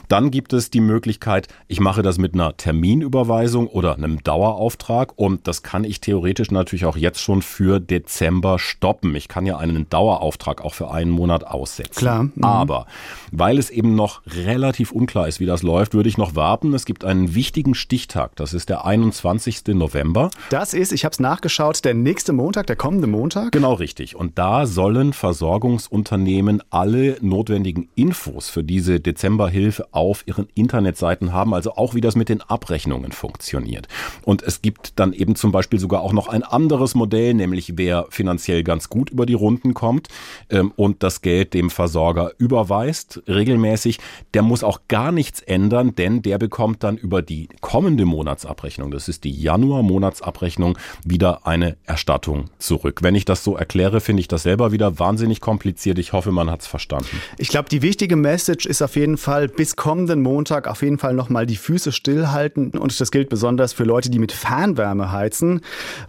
Dann 0.08 0.30
gibt 0.30 0.52
es 0.52 0.70
die 0.70 0.80
Möglichkeit, 0.80 1.48
ich 1.68 1.80
mache 1.80 2.02
das 2.02 2.18
mit 2.18 2.34
einer 2.34 2.56
Terminüberweisung 2.56 3.66
oder 3.66 3.94
einem 3.94 4.22
Dauerauftrag 4.22 5.12
und 5.16 5.46
das 5.48 5.62
kann 5.62 5.84
ich 5.84 6.00
theoretisch 6.00 6.50
natürlich 6.50 6.84
auch 6.84 6.96
jetzt 6.96 7.20
schon 7.20 7.42
für 7.42 7.80
Dezember 7.80 8.58
stoppen. 8.58 9.14
Ich 9.14 9.28
kann 9.28 9.46
ja 9.46 9.56
einen 9.56 9.88
Dauerauftrag 9.90 10.62
auch 10.62 10.74
für 10.74 10.90
einen 10.90 11.10
Monat 11.10 11.44
aussetzen. 11.46 11.98
Klar. 11.98 12.22
Mhm. 12.24 12.44
Aber 12.44 12.86
weil 13.32 13.58
es 13.58 13.70
eben 13.70 13.94
noch 13.94 14.22
relativ 14.26 14.92
unklar 14.92 15.28
ist, 15.28 15.40
wie 15.40 15.46
das 15.46 15.62
läuft, 15.62 15.94
würde 15.94 16.08
ich 16.08 16.18
noch 16.18 16.34
warten. 16.34 16.74
Es 16.74 16.84
gibt 16.84 17.04
einen 17.04 17.34
wichtigen 17.34 17.74
Stichtag. 17.74 18.36
Das 18.36 18.54
ist 18.54 18.68
der 18.68 18.84
21. 18.84 19.66
November. 19.68 20.30
Das 20.50 20.74
ist, 20.74 20.92
ich 20.92 21.04
habe 21.04 21.12
es 21.12 21.20
nachgeschaut, 21.20 21.84
der 21.84 21.94
nächste 21.94 22.32
Montag, 22.32 22.66
der 22.66 22.76
kommende 22.76 23.06
Montag. 23.06 23.52
Genau 23.52 23.74
richtig. 23.74 24.16
Und 24.16 24.38
da 24.38 24.66
sollen 24.66 25.12
Versorgungsunternehmen 25.12 26.62
alle 26.70 27.16
notwendigen 27.20 27.88
Infos 27.94 28.48
für 28.48 28.62
diese 28.62 29.00
Dezemberhilfe 29.00 29.88
auf 29.96 30.24
ihren 30.26 30.46
Internetseiten 30.54 31.32
haben, 31.32 31.54
also 31.54 31.72
auch 31.72 31.94
wie 31.94 32.02
das 32.02 32.16
mit 32.16 32.28
den 32.28 32.42
Abrechnungen 32.42 33.12
funktioniert. 33.12 33.88
Und 34.22 34.42
es 34.42 34.60
gibt 34.60 34.98
dann 35.00 35.14
eben 35.14 35.36
zum 35.36 35.52
Beispiel 35.52 35.78
sogar 35.78 36.02
auch 36.02 36.12
noch 36.12 36.28
ein 36.28 36.42
anderes 36.42 36.94
Modell, 36.94 37.32
nämlich 37.32 37.72
wer 37.76 38.06
finanziell 38.10 38.62
ganz 38.62 38.90
gut 38.90 39.08
über 39.08 39.24
die 39.24 39.32
Runden 39.34 39.72
kommt 39.72 40.08
ähm, 40.50 40.72
und 40.76 41.02
das 41.02 41.22
Geld 41.22 41.54
dem 41.54 41.70
Versorger 41.70 42.32
überweist, 42.36 43.22
regelmäßig, 43.26 43.98
der 44.34 44.42
muss 44.42 44.62
auch 44.62 44.80
gar 44.88 45.12
nichts 45.12 45.40
ändern, 45.40 45.94
denn 45.94 46.20
der 46.20 46.36
bekommt 46.36 46.84
dann 46.84 46.98
über 46.98 47.22
die 47.22 47.48
kommende 47.62 48.04
Monatsabrechnung, 48.04 48.90
das 48.90 49.08
ist 49.08 49.24
die 49.24 49.32
Januar-Monatsabrechnung, 49.32 50.76
wieder 51.06 51.46
eine 51.46 51.78
Erstattung 51.86 52.50
zurück. 52.58 53.00
Wenn 53.02 53.14
ich 53.14 53.24
das 53.24 53.42
so 53.42 53.56
erkläre, 53.56 54.02
finde 54.02 54.20
ich 54.20 54.28
das 54.28 54.42
selber 54.42 54.72
wieder 54.72 54.98
wahnsinnig 54.98 55.40
kompliziert. 55.40 55.98
Ich 55.98 56.12
hoffe, 56.12 56.32
man 56.32 56.50
hat 56.50 56.60
es 56.60 56.66
verstanden. 56.66 57.22
Ich 57.38 57.48
glaube, 57.48 57.70
die 57.70 57.80
wichtige 57.80 58.16
Message 58.16 58.66
ist 58.66 58.82
auf 58.82 58.96
jeden 58.96 59.16
Fall, 59.16 59.48
bis 59.48 59.74
kommenden 59.86 60.20
Montag 60.20 60.66
auf 60.66 60.82
jeden 60.82 60.98
Fall 60.98 61.14
nochmal 61.14 61.46
die 61.46 61.54
Füße 61.54 61.92
stillhalten. 61.92 62.70
Und 62.70 63.00
das 63.00 63.12
gilt 63.12 63.28
besonders 63.28 63.72
für 63.72 63.84
Leute, 63.84 64.10
die 64.10 64.18
mit 64.18 64.32
Fernwärme 64.32 65.12
heizen, 65.12 65.60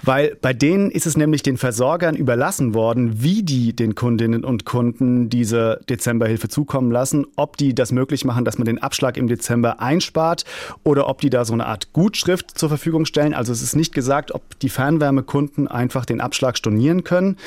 weil 0.02 0.36
bei 0.42 0.52
denen 0.52 0.90
ist 0.90 1.06
es 1.06 1.16
nämlich 1.16 1.44
den 1.44 1.58
Versorgern 1.58 2.16
überlassen 2.16 2.74
worden, 2.74 3.22
wie 3.22 3.44
die 3.44 3.76
den 3.76 3.94
Kundinnen 3.94 4.44
und 4.44 4.66
Kunden 4.66 5.30
diese 5.30 5.80
Dezemberhilfe 5.92 6.48
zukommen 6.48 6.90
lassen, 6.90 7.28
ob 7.36 7.56
die 7.56 7.76
das 7.76 7.92
möglich 7.92 8.26
machen, 8.26 8.46
dass 8.46 8.58
man 8.58 8.66
den 8.66 8.82
Abschlag 8.82 9.16
im 9.16 9.28
Dezember 9.28 9.80
einspart 9.80 10.44
oder 10.84 11.08
ob 11.08 11.22
die 11.22 11.30
da 11.30 11.46
so 11.46 11.54
eine 11.54 11.68
Art 11.68 11.94
Gutschrift 11.94 12.58
zur 12.58 12.70
Verfügung 12.70 13.06
stellen. 13.06 13.36
Also 13.36 13.54
es 13.54 13.62
ist 13.62 13.76
nicht 13.76 13.94
gesagt, 13.94 14.34
ob 14.34 14.58
die 14.58 14.70
Fernwärmekunden 14.70 15.68
einfach 15.68 16.06
den 16.06 16.20
Abschlag 16.20 16.58
stornieren 16.58 17.04
können. 17.04 17.38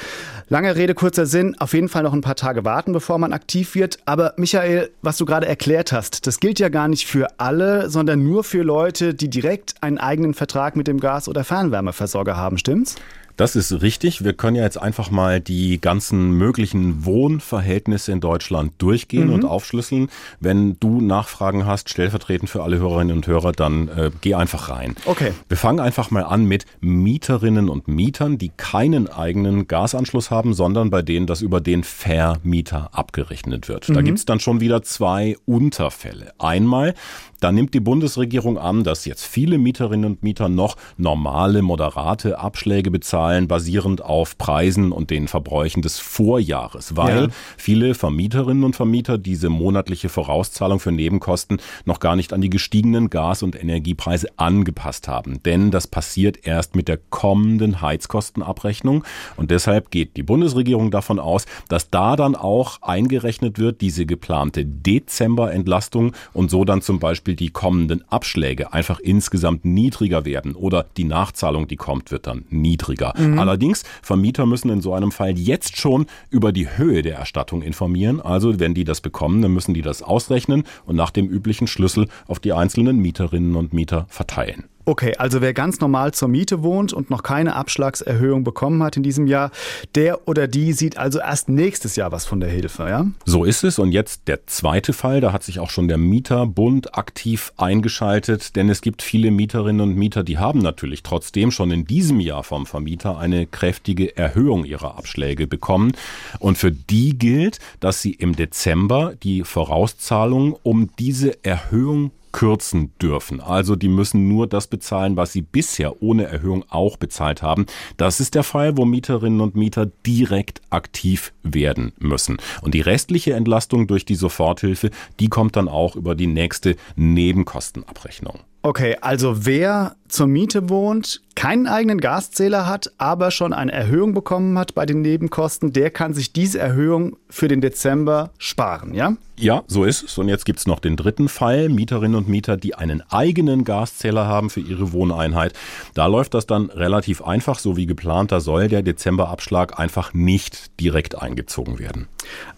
Lange 0.48 0.76
Rede, 0.76 0.94
kurzer 0.94 1.26
Sinn, 1.26 1.56
auf 1.58 1.72
jeden 1.72 1.88
Fall 1.88 2.04
noch 2.04 2.12
ein 2.12 2.20
paar 2.20 2.36
Tage 2.36 2.64
warten, 2.64 2.92
bevor 2.92 3.18
man 3.18 3.32
aktiv 3.32 3.74
wird. 3.74 3.98
Aber 4.04 4.34
Michael, 4.36 4.90
was 5.02 5.16
du 5.16 5.24
gerade 5.24 5.48
erklärt 5.48 5.90
hast, 5.90 6.19
das 6.20 6.40
gilt 6.40 6.58
ja 6.58 6.68
gar 6.68 6.88
nicht 6.88 7.06
für 7.06 7.28
alle, 7.38 7.90
sondern 7.90 8.22
nur 8.22 8.44
für 8.44 8.62
Leute, 8.62 9.14
die 9.14 9.28
direkt 9.28 9.74
einen 9.80 9.98
eigenen 9.98 10.34
Vertrag 10.34 10.76
mit 10.76 10.86
dem 10.86 11.00
Gas- 11.00 11.28
oder 11.28 11.44
Fernwärmeversorger 11.44 12.36
haben, 12.36 12.58
stimmt's? 12.58 12.96
Das 13.40 13.56
ist 13.56 13.80
richtig. 13.80 14.22
Wir 14.22 14.34
können 14.34 14.54
ja 14.54 14.64
jetzt 14.64 14.76
einfach 14.76 15.10
mal 15.10 15.40
die 15.40 15.80
ganzen 15.80 16.32
möglichen 16.32 17.06
Wohnverhältnisse 17.06 18.12
in 18.12 18.20
Deutschland 18.20 18.74
durchgehen 18.76 19.28
mhm. 19.28 19.32
und 19.32 19.44
aufschlüsseln. 19.46 20.10
Wenn 20.40 20.78
du 20.78 21.00
Nachfragen 21.00 21.64
hast, 21.64 21.88
stellvertretend 21.88 22.50
für 22.50 22.62
alle 22.62 22.78
Hörerinnen 22.78 23.16
und 23.16 23.26
Hörer, 23.26 23.52
dann 23.52 23.88
äh, 23.88 24.10
geh 24.20 24.34
einfach 24.34 24.68
rein. 24.68 24.94
Okay. 25.06 25.32
Wir 25.48 25.56
fangen 25.56 25.80
einfach 25.80 26.10
mal 26.10 26.24
an 26.24 26.44
mit 26.44 26.66
Mieterinnen 26.82 27.70
und 27.70 27.88
Mietern, 27.88 28.36
die 28.36 28.50
keinen 28.54 29.08
eigenen 29.08 29.66
Gasanschluss 29.66 30.30
haben, 30.30 30.52
sondern 30.52 30.90
bei 30.90 31.00
denen 31.00 31.26
das 31.26 31.40
über 31.40 31.62
den 31.62 31.82
Vermieter 31.82 32.90
abgerechnet 32.92 33.68
wird. 33.68 33.88
Mhm. 33.88 33.94
Da 33.94 34.02
gibt's 34.02 34.26
dann 34.26 34.40
schon 34.40 34.60
wieder 34.60 34.82
zwei 34.82 35.38
Unterfälle. 35.46 36.34
Einmal 36.38 36.92
Da 37.40 37.52
nimmt 37.52 37.72
die 37.72 37.80
Bundesregierung 37.80 38.58
an, 38.58 38.84
dass 38.84 39.06
jetzt 39.06 39.24
viele 39.24 39.56
Mieterinnen 39.56 40.04
und 40.04 40.22
Mieter 40.22 40.50
noch 40.50 40.76
normale, 40.98 41.62
moderate 41.62 42.38
Abschläge 42.38 42.90
bezahlen, 42.90 43.48
basierend 43.48 44.02
auf 44.04 44.36
Preisen 44.36 44.92
und 44.92 45.08
den 45.08 45.26
Verbräuchen 45.26 45.80
des 45.80 45.98
Vorjahres, 45.98 46.96
weil 46.96 47.22
ja. 47.22 47.28
viele 47.56 47.94
Vermieterinnen 47.94 48.62
und 48.62 48.76
Vermieter 48.76 49.16
diese 49.16 49.48
monatliche 49.48 50.10
Vorauszahlung 50.10 50.80
für 50.80 50.92
Nebenkosten 50.92 51.62
noch 51.86 51.98
gar 51.98 52.14
nicht 52.14 52.34
an 52.34 52.42
die 52.42 52.50
gestiegenen 52.50 53.08
Gas- 53.08 53.42
und 53.42 53.60
Energiepreise 53.60 54.28
angepasst 54.36 55.08
haben. 55.08 55.42
Denn 55.42 55.70
das 55.70 55.86
passiert 55.86 56.46
erst 56.46 56.76
mit 56.76 56.88
der 56.88 56.98
kommenden 56.98 57.80
Heizkostenabrechnung 57.80 59.02
und 59.36 59.50
deshalb 59.50 59.90
geht 59.90 60.18
die 60.18 60.22
Bundesregierung 60.22 60.90
davon 60.90 61.18
aus, 61.18 61.46
dass 61.68 61.88
da 61.88 62.16
dann 62.16 62.36
auch 62.36 62.82
eingerechnet 62.82 63.58
wird 63.58 63.80
diese 63.80 64.04
geplante 64.04 64.66
Dezemberentlastung 64.66 66.12
und 66.34 66.50
so 66.50 66.66
dann 66.66 66.82
zum 66.82 66.98
Beispiel 66.98 67.29
die 67.36 67.50
kommenden 67.50 68.04
Abschläge 68.08 68.72
einfach 68.72 69.00
insgesamt 69.00 69.64
niedriger 69.64 70.24
werden 70.24 70.54
oder 70.54 70.86
die 70.96 71.04
Nachzahlung, 71.04 71.68
die 71.68 71.76
kommt, 71.76 72.10
wird 72.10 72.26
dann 72.26 72.44
niedriger. 72.50 73.14
Mhm. 73.16 73.38
Allerdings, 73.38 73.84
Vermieter 74.02 74.46
müssen 74.46 74.70
in 74.70 74.80
so 74.80 74.94
einem 74.94 75.12
Fall 75.12 75.38
jetzt 75.38 75.76
schon 75.76 76.06
über 76.30 76.52
die 76.52 76.68
Höhe 76.76 77.02
der 77.02 77.16
Erstattung 77.16 77.62
informieren. 77.62 78.20
Also 78.20 78.60
wenn 78.60 78.74
die 78.74 78.84
das 78.84 79.00
bekommen, 79.00 79.42
dann 79.42 79.52
müssen 79.52 79.74
die 79.74 79.82
das 79.82 80.02
ausrechnen 80.02 80.64
und 80.86 80.96
nach 80.96 81.10
dem 81.10 81.28
üblichen 81.28 81.66
Schlüssel 81.66 82.08
auf 82.26 82.40
die 82.40 82.52
einzelnen 82.52 82.98
Mieterinnen 82.98 83.56
und 83.56 83.72
Mieter 83.72 84.06
verteilen. 84.08 84.64
Okay, 84.90 85.14
also 85.18 85.40
wer 85.40 85.54
ganz 85.54 85.78
normal 85.78 86.12
zur 86.14 86.26
Miete 86.26 86.64
wohnt 86.64 86.92
und 86.92 87.10
noch 87.10 87.22
keine 87.22 87.54
Abschlagserhöhung 87.54 88.42
bekommen 88.42 88.82
hat 88.82 88.96
in 88.96 89.04
diesem 89.04 89.28
Jahr, 89.28 89.52
der 89.94 90.26
oder 90.26 90.48
die 90.48 90.72
sieht 90.72 90.96
also 90.98 91.20
erst 91.20 91.48
nächstes 91.48 91.94
Jahr 91.94 92.10
was 92.10 92.26
von 92.26 92.40
der 92.40 92.50
Hilfe, 92.50 92.88
ja? 92.88 93.06
So 93.24 93.44
ist 93.44 93.62
es. 93.62 93.78
Und 93.78 93.92
jetzt 93.92 94.26
der 94.26 94.48
zweite 94.48 94.92
Fall, 94.92 95.20
da 95.20 95.32
hat 95.32 95.44
sich 95.44 95.60
auch 95.60 95.70
schon 95.70 95.86
der 95.86 95.96
Mieterbund 95.96 96.98
aktiv 96.98 97.52
eingeschaltet, 97.56 98.56
denn 98.56 98.68
es 98.68 98.80
gibt 98.80 99.02
viele 99.02 99.30
Mieterinnen 99.30 99.80
und 99.80 99.94
Mieter, 99.94 100.24
die 100.24 100.38
haben 100.38 100.58
natürlich 100.58 101.04
trotzdem 101.04 101.52
schon 101.52 101.70
in 101.70 101.84
diesem 101.84 102.18
Jahr 102.18 102.42
vom 102.42 102.66
Vermieter 102.66 103.16
eine 103.16 103.46
kräftige 103.46 104.16
Erhöhung 104.16 104.64
ihrer 104.64 104.98
Abschläge 104.98 105.46
bekommen. 105.46 105.92
Und 106.40 106.58
für 106.58 106.72
die 106.72 107.16
gilt, 107.16 107.60
dass 107.78 108.02
sie 108.02 108.14
im 108.14 108.34
Dezember 108.34 109.14
die 109.22 109.44
Vorauszahlung 109.44 110.58
um 110.64 110.90
diese 110.98 111.44
Erhöhung 111.44 112.10
kürzen 112.32 112.92
dürfen. 113.00 113.40
Also 113.40 113.76
die 113.76 113.88
müssen 113.88 114.28
nur 114.28 114.46
das 114.46 114.66
bezahlen, 114.66 115.16
was 115.16 115.32
sie 115.32 115.42
bisher 115.42 116.02
ohne 116.02 116.24
Erhöhung 116.24 116.64
auch 116.68 116.96
bezahlt 116.96 117.42
haben. 117.42 117.66
Das 117.96 118.20
ist 118.20 118.34
der 118.34 118.44
Fall, 118.44 118.76
wo 118.76 118.84
Mieterinnen 118.84 119.40
und 119.40 119.56
Mieter 119.56 119.86
direkt 120.06 120.60
aktiv 120.70 121.32
werden 121.42 121.92
müssen. 121.98 122.38
Und 122.62 122.74
die 122.74 122.80
restliche 122.80 123.34
Entlastung 123.34 123.86
durch 123.86 124.04
die 124.04 124.14
Soforthilfe, 124.14 124.90
die 125.18 125.28
kommt 125.28 125.56
dann 125.56 125.68
auch 125.68 125.96
über 125.96 126.14
die 126.14 126.26
nächste 126.26 126.76
Nebenkostenabrechnung. 126.96 128.40
Okay, 128.62 128.96
also 129.00 129.46
wer 129.46 129.96
zur 130.10 130.26
Miete 130.26 130.68
wohnt, 130.68 131.22
keinen 131.34 131.66
eigenen 131.66 132.00
Gaszähler 132.00 132.66
hat, 132.66 132.92
aber 132.98 133.30
schon 133.30 133.52
eine 133.52 133.72
Erhöhung 133.72 134.12
bekommen 134.12 134.58
hat 134.58 134.74
bei 134.74 134.84
den 134.84 135.00
Nebenkosten, 135.00 135.72
der 135.72 135.90
kann 135.90 136.12
sich 136.12 136.32
diese 136.32 136.58
Erhöhung 136.58 137.16
für 137.30 137.48
den 137.48 137.60
Dezember 137.60 138.30
sparen, 138.38 138.92
ja? 138.92 139.16
Ja, 139.40 139.62
so 139.66 139.84
ist 139.84 140.02
es. 140.02 140.18
Und 140.18 140.28
jetzt 140.28 140.44
gibt's 140.44 140.66
noch 140.66 140.80
den 140.80 140.96
dritten 140.96 141.30
Fall. 141.30 141.70
Mieterinnen 141.70 142.14
und 142.14 142.28
Mieter, 142.28 142.58
die 142.58 142.74
einen 142.74 143.02
eigenen 143.08 143.64
Gaszähler 143.64 144.26
haben 144.26 144.50
für 144.50 144.60
ihre 144.60 144.92
Wohneinheit. 144.92 145.54
Da 145.94 146.06
läuft 146.08 146.34
das 146.34 146.46
dann 146.46 146.68
relativ 146.68 147.22
einfach, 147.22 147.58
so 147.58 147.74
wie 147.74 147.86
geplant. 147.86 148.32
Da 148.32 148.40
soll 148.40 148.68
der 148.68 148.82
Dezemberabschlag 148.82 149.78
einfach 149.78 150.12
nicht 150.12 150.78
direkt 150.78 151.16
eingezogen 151.22 151.78
werden. 151.78 152.06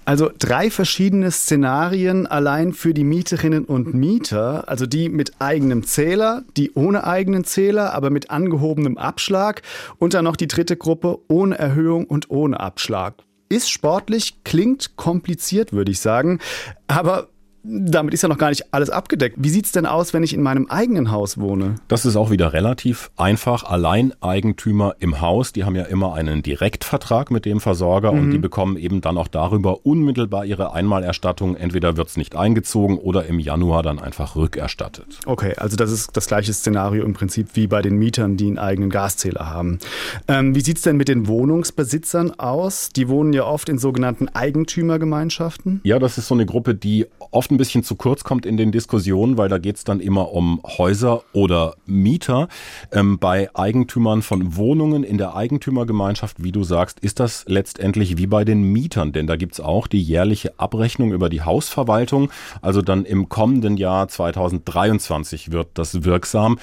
Also 0.04 0.28
drei 0.36 0.70
verschiedene 0.70 1.30
Szenarien 1.30 2.26
allein 2.26 2.72
für 2.72 2.94
die 2.94 3.04
Mieterinnen 3.04 3.64
und 3.64 3.94
Mieter, 3.94 4.68
also 4.68 4.84
die 4.84 5.08
mit 5.08 5.40
eigenem 5.40 5.84
Zähler, 5.84 6.42
die 6.56 6.72
ohne 6.74 7.04
eigenen 7.04 7.41
Zähler, 7.44 7.92
aber 7.92 8.10
mit 8.10 8.30
angehobenem 8.30 8.98
Abschlag 8.98 9.62
und 9.98 10.14
dann 10.14 10.24
noch 10.24 10.36
die 10.36 10.48
dritte 10.48 10.76
Gruppe 10.76 11.18
ohne 11.28 11.58
Erhöhung 11.58 12.04
und 12.04 12.30
ohne 12.30 12.60
Abschlag. 12.60 13.14
Ist 13.48 13.70
sportlich, 13.70 14.44
klingt 14.44 14.96
kompliziert, 14.96 15.72
würde 15.72 15.92
ich 15.92 16.00
sagen. 16.00 16.38
Aber 16.86 17.28
damit 17.64 18.12
ist 18.12 18.22
ja 18.22 18.28
noch 18.28 18.38
gar 18.38 18.48
nicht 18.48 18.72
alles 18.72 18.90
abgedeckt. 18.90 19.36
Wie 19.38 19.48
sieht 19.48 19.66
es 19.66 19.72
denn 19.72 19.86
aus, 19.86 20.12
wenn 20.12 20.22
ich 20.22 20.34
in 20.34 20.42
meinem 20.42 20.66
eigenen 20.66 21.12
Haus 21.12 21.38
wohne? 21.38 21.76
Das 21.88 22.04
ist 22.04 22.16
auch 22.16 22.30
wieder 22.30 22.52
relativ 22.52 23.10
einfach. 23.16 23.64
Alleineigentümer 23.64 24.96
im 24.98 25.20
Haus, 25.20 25.52
die 25.52 25.64
haben 25.64 25.76
ja 25.76 25.84
immer 25.84 26.14
einen 26.14 26.42
Direktvertrag 26.42 27.30
mit 27.30 27.44
dem 27.44 27.60
Versorger 27.60 28.12
mhm. 28.12 28.18
und 28.18 28.30
die 28.32 28.38
bekommen 28.38 28.76
eben 28.76 29.00
dann 29.00 29.16
auch 29.16 29.28
darüber 29.28 29.86
unmittelbar 29.86 30.44
ihre 30.44 30.72
Einmalerstattung. 30.72 31.54
Entweder 31.54 31.96
wird 31.96 32.08
es 32.08 32.16
nicht 32.16 32.34
eingezogen 32.34 32.98
oder 32.98 33.26
im 33.26 33.38
Januar 33.38 33.82
dann 33.82 34.00
einfach 34.00 34.34
rückerstattet. 34.34 35.20
Okay, 35.26 35.54
also 35.56 35.76
das 35.76 35.92
ist 35.92 36.16
das 36.16 36.26
gleiche 36.26 36.52
Szenario 36.52 37.04
im 37.04 37.14
Prinzip 37.14 37.50
wie 37.54 37.68
bei 37.68 37.80
den 37.80 37.96
Mietern, 37.96 38.36
die 38.36 38.48
einen 38.48 38.58
eigenen 38.58 38.90
Gaszähler 38.90 39.48
haben. 39.50 39.78
Ähm, 40.26 40.54
wie 40.56 40.60
sieht 40.60 40.78
es 40.78 40.82
denn 40.82 40.96
mit 40.96 41.06
den 41.08 41.28
Wohnungsbesitzern 41.28 42.32
aus? 42.38 42.90
Die 42.90 43.08
wohnen 43.08 43.32
ja 43.32 43.44
oft 43.44 43.68
in 43.68 43.78
sogenannten 43.78 44.28
Eigentümergemeinschaften. 44.28 45.80
Ja, 45.84 46.00
das 46.00 46.18
ist 46.18 46.26
so 46.26 46.34
eine 46.34 46.46
Gruppe, 46.46 46.74
die 46.74 47.06
oft 47.30 47.51
ein 47.52 47.56
bisschen 47.58 47.84
zu 47.84 47.94
kurz 47.96 48.24
kommt 48.24 48.46
in 48.46 48.56
den 48.56 48.72
Diskussionen, 48.72 49.36
weil 49.36 49.48
da 49.48 49.58
geht 49.58 49.76
es 49.76 49.84
dann 49.84 50.00
immer 50.00 50.32
um 50.32 50.60
Häuser 50.64 51.22
oder 51.32 51.74
Mieter. 51.86 52.48
Ähm, 52.90 53.18
bei 53.18 53.48
Eigentümern 53.54 54.22
von 54.22 54.56
Wohnungen 54.56 55.04
in 55.04 55.18
der 55.18 55.36
Eigentümergemeinschaft, 55.36 56.42
wie 56.42 56.52
du 56.52 56.64
sagst, 56.64 57.00
ist 57.00 57.20
das 57.20 57.44
letztendlich 57.46 58.18
wie 58.18 58.26
bei 58.26 58.44
den 58.44 58.62
Mietern, 58.62 59.12
denn 59.12 59.26
da 59.26 59.36
gibt 59.36 59.54
es 59.54 59.60
auch 59.60 59.86
die 59.86 60.02
jährliche 60.02 60.58
Abrechnung 60.58 61.12
über 61.12 61.28
die 61.28 61.42
Hausverwaltung. 61.42 62.30
Also 62.60 62.82
dann 62.82 63.04
im 63.04 63.28
kommenden 63.28 63.76
Jahr 63.76 64.08
2023 64.08 65.52
wird 65.52 65.68
das 65.74 66.04
wirksam 66.04 66.58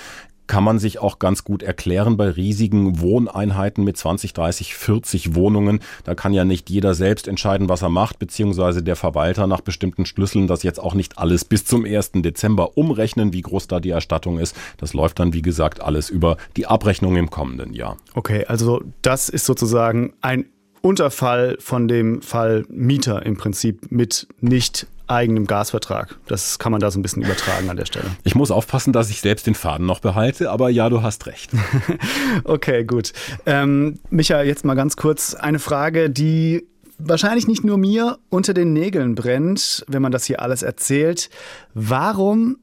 kann 0.50 0.63
man 0.63 0.79
sich 0.79 1.00
auch 1.00 1.20
ganz 1.20 1.44
gut 1.44 1.62
erklären 1.62 2.18
bei 2.18 2.27
riesigen 2.27 3.00
Wohneinheiten 3.00 3.84
mit 3.84 3.98
20, 3.98 4.34
30, 4.34 4.74
40 4.74 5.36
Wohnungen. 5.36 5.79
Da 6.03 6.15
kann 6.15 6.34
ja 6.34 6.44
nicht 6.44 6.72
jeder 6.72 6.96
selbst 6.96 7.27
entscheiden, 7.27 7.70
was 7.70 7.84
er 7.84 7.89
macht, 7.89 8.18
beziehungsweise 8.18 8.82
der 8.82 8.96
Verwalter 8.96 9.46
nach 9.46 9.62
bestimmten 9.62 10.08
Schlüsseln 10.08 10.48
das 10.48 10.63
jetzt 10.63 10.79
auch 10.79 10.96
nicht 10.96 11.20
alles 11.20 11.46
bis 11.46 11.65
zum 11.65 11.86
1. 11.86 12.13
Dezember 12.15 12.77
umrechnen, 12.77 13.32
wie 13.32 13.44
groß 13.44 13.68
da 13.68 13.79
die 13.79 13.91
Erstattung 13.91 14.39
ist. 14.39 14.56
Das 14.77 14.94
läuft 14.94 15.20
dann, 15.20 15.34
wie 15.34 15.44
gesagt, 15.44 15.82
alles 15.82 16.10
über 16.10 16.36
die 16.58 16.65
Abrechnung 16.65 17.15
im 17.15 17.29
kommenden 17.29 17.74
Jahr. 17.74 17.98
Okay, 18.15 18.46
also 18.48 18.82
das 19.03 19.29
ist 19.29 19.46
sozusagen 19.46 20.13
ein 20.22 20.46
Unterfall 20.82 21.58
von 21.60 21.88
dem 21.88 22.24
Fall 22.24 22.65
Mieter 22.70 23.24
im 23.24 23.38
Prinzip 23.38 23.91
mit 23.91 24.27
nicht 24.41 24.88
eigenem 25.10 25.48
Gasvertrag. 25.48 26.18
Das 26.28 26.60
kann 26.60 26.72
man 26.72 26.82
da 26.82 26.92
so 26.92 27.00
ein 27.00 27.01
bisschen 27.01 27.24
übertragen 27.24 27.70
an 27.70 27.78
der 27.78 27.86
Stelle. 27.86 28.06
Ich 28.24 28.36
muss 28.36 28.51
aufpassen, 28.51 28.94
dass 28.94 29.10
ich 29.10 29.22
selbst 29.22 29.48
den 29.48 29.56
Faden 29.56 29.86
noch 29.86 30.00
behalte, 30.00 30.51
aber 30.51 30.70
ja, 30.70 30.89
du 30.89 31.01
hast 31.01 31.25
recht. 31.25 31.51
okay, 32.44 32.84
gut. 32.84 33.13
Ähm, 33.46 34.00
Micha, 34.10 34.42
jetzt 34.44 34.66
mal 34.66 34.75
ganz 34.75 34.96
kurz 34.96 35.34
eine 35.34 35.60
Frage, 35.60 36.10
die 36.10 36.68
wahrscheinlich 37.00 37.48
nicht 37.48 37.63
nur 37.63 37.78
mir 37.78 38.20
unter 38.30 38.54
den 38.54 38.74
Nägeln 38.74 39.16
brennt, 39.16 39.84
wenn 39.88 40.01
man 40.01 40.12
das 40.12 40.25
hier 40.25 40.42
alles 40.42 40.63
erzählt. 40.63 41.30
Warum 41.74 42.58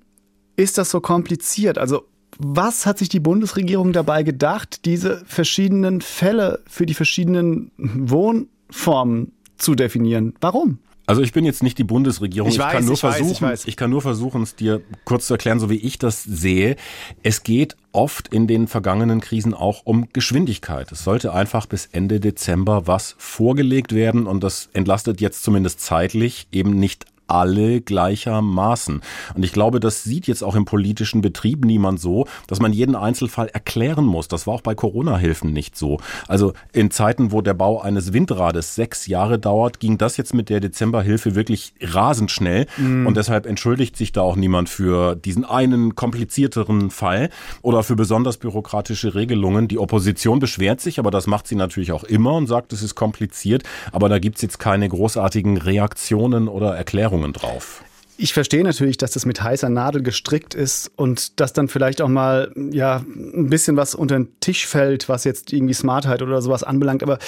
ist 0.57 0.79
das 0.79 0.91
so 0.91 1.01
kompliziert? 1.01 1.79
Also 1.79 2.07
was 2.39 2.85
hat 2.85 2.99
sich 2.99 3.09
die 3.09 3.21
Bundesregierung 3.21 3.93
dabei 3.93 4.23
gedacht, 4.23 4.85
diese 4.85 5.25
verschiedenen 5.25 6.03
Fälle 6.03 6.61
für 6.69 6.85
die 6.85 6.95
verschiedenen 6.95 7.71
Wohnformen 7.77 9.33
zu 9.57 9.75
definieren? 9.75 10.35
Warum? 10.41 10.79
Also 11.07 11.23
ich 11.23 11.33
bin 11.33 11.45
jetzt 11.45 11.63
nicht 11.63 11.79
die 11.79 11.85
Bundesregierung. 11.85 12.51
Ich, 12.51 12.59
weiß, 12.59 12.67
ich 12.67 12.73
kann 12.73 12.85
nur 12.85 12.95
ich 12.95 13.01
versuchen, 13.01 13.29
weiß, 13.29 13.37
ich, 13.37 13.43
weiß. 13.43 13.65
ich 13.67 13.77
kann 13.77 13.91
nur 13.91 14.03
versuchen, 14.03 14.43
es 14.43 14.57
dir 14.57 14.83
kurz 15.05 15.29
zu 15.29 15.35
erklären, 15.35 15.61
so 15.61 15.71
wie 15.71 15.77
ich 15.77 15.99
das 15.99 16.25
sehe. 16.25 16.77
Es 17.23 17.45
geht 17.45 17.77
oft 17.93 18.29
in 18.29 18.47
den 18.47 18.67
vergangenen 18.67 19.21
Krisen 19.21 19.55
auch 19.55 19.83
um 19.85 20.09
Geschwindigkeit. 20.13 20.91
Es 20.91 21.05
sollte 21.05 21.33
einfach 21.33 21.67
bis 21.67 21.87
Ende 21.87 22.19
Dezember 22.19 22.87
was 22.87 23.15
vorgelegt 23.19 23.95
werden 23.95 24.27
und 24.27 24.43
das 24.43 24.69
entlastet 24.73 25.21
jetzt 25.21 25.45
zumindest 25.45 25.81
zeitlich 25.81 26.49
eben 26.51 26.79
nicht 26.79 27.07
alle 27.27 27.81
gleichermaßen. 27.81 29.01
Und 29.35 29.43
ich 29.43 29.53
glaube, 29.53 29.81
das 29.81 30.05
sieht 30.05 30.27
jetzt 30.27 30.43
auch 30.43 30.55
im 30.55 30.65
politischen 30.65 31.21
Betrieb 31.21 31.65
niemand 31.65 32.01
so, 32.01 32.27
dass 32.47 32.61
man 32.61 32.73
jeden 32.73 32.95
Einzelfall 32.95 33.49
erklären 33.49 34.05
muss. 34.05 34.29
Das 34.29 34.47
war 34.47 34.55
auch 34.55 34.61
bei 34.61 34.75
Corona-Hilfen 34.75 35.53
nicht 35.53 35.77
so. 35.77 35.99
Also 36.29 36.53
in 36.73 36.91
Zeiten, 36.91 37.33
wo 37.33 37.41
der 37.41 37.55
Bau 37.55 37.81
eines 37.81 38.13
Windrades 38.13 38.75
sechs 38.75 39.07
Jahre 39.07 39.39
dauert, 39.39 39.81
ging 39.81 39.99
das 39.99 40.17
jetzt 40.17 40.35
mit 40.35 40.49
der 40.49 40.61
Dezemberhilfe 40.61 41.35
wirklich 41.35 41.75
rasend 41.81 42.31
schnell. 42.31 42.67
Mhm. 42.77 43.07
Und 43.07 43.17
deshalb 43.17 43.47
entschuldigt 43.47 43.97
sich 43.97 44.13
da 44.13 44.21
auch 44.23 44.37
niemand 44.37 44.69
für 44.69 45.17
diesen 45.17 45.45
einen 45.45 45.95
komplizierteren 45.95 46.91
Fall 46.91 47.31
oder 47.63 47.83
für 47.83 47.97
besonders 47.97 48.37
bürokratische 48.37 49.15
Regelungen. 49.15 49.69
Die 49.69 49.79
Opposition 49.79 50.39
beschwert 50.39 50.81
sich, 50.81 50.99
aber 50.99 51.11
das 51.11 51.27
macht 51.27 51.47
sie 51.47 51.57
natürlich 51.57 51.93
auch 51.93 52.05
immer 52.05 52.35
und 52.35 52.47
sagt, 52.47 52.73
es 52.73 52.83
ist 52.83 52.95
kompliziert. 52.95 53.63
Aber 53.93 54.09
da 54.09 54.19
gibt's 54.19 54.43
jetzt 54.43 54.59
keine 54.59 54.89
großartigen 54.89 55.57
Reaktionen 55.57 56.49
oder 56.49 56.77
Erklärungen. 56.77 57.16
Erklärungen 57.17 57.33
drauf. 57.33 57.83
Ich 58.19 58.33
verstehe 58.33 58.65
natürlich, 58.65 58.97
dass 58.97 59.11
das 59.11 59.27
mit 59.27 59.43
heißer 59.43 59.69
Nadel 59.69 60.03
gestrickt 60.03 60.55
ist 60.55 60.91
und 60.97 61.39
dass 61.39 61.53
dann 61.53 61.69
vielleicht 61.69 62.01
auch 62.01 62.09
mal 62.09 62.51
ja 62.71 63.05
ein 63.07 63.51
bisschen 63.51 63.77
was 63.77 63.95
unter 63.95 64.17
den 64.17 64.29
Tisch 64.41 64.67
fällt, 64.67 65.09
was 65.11 65.25
jetzt 65.25 65.53
irgendwie 65.53 65.75
Smartheit 65.75 66.23
oder 66.23 66.41
sowas 66.41 66.63
anbelangt. 66.63 67.03
Aber 67.03 67.19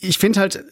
ich 0.00 0.16
finde 0.16 0.40
halt, 0.40 0.64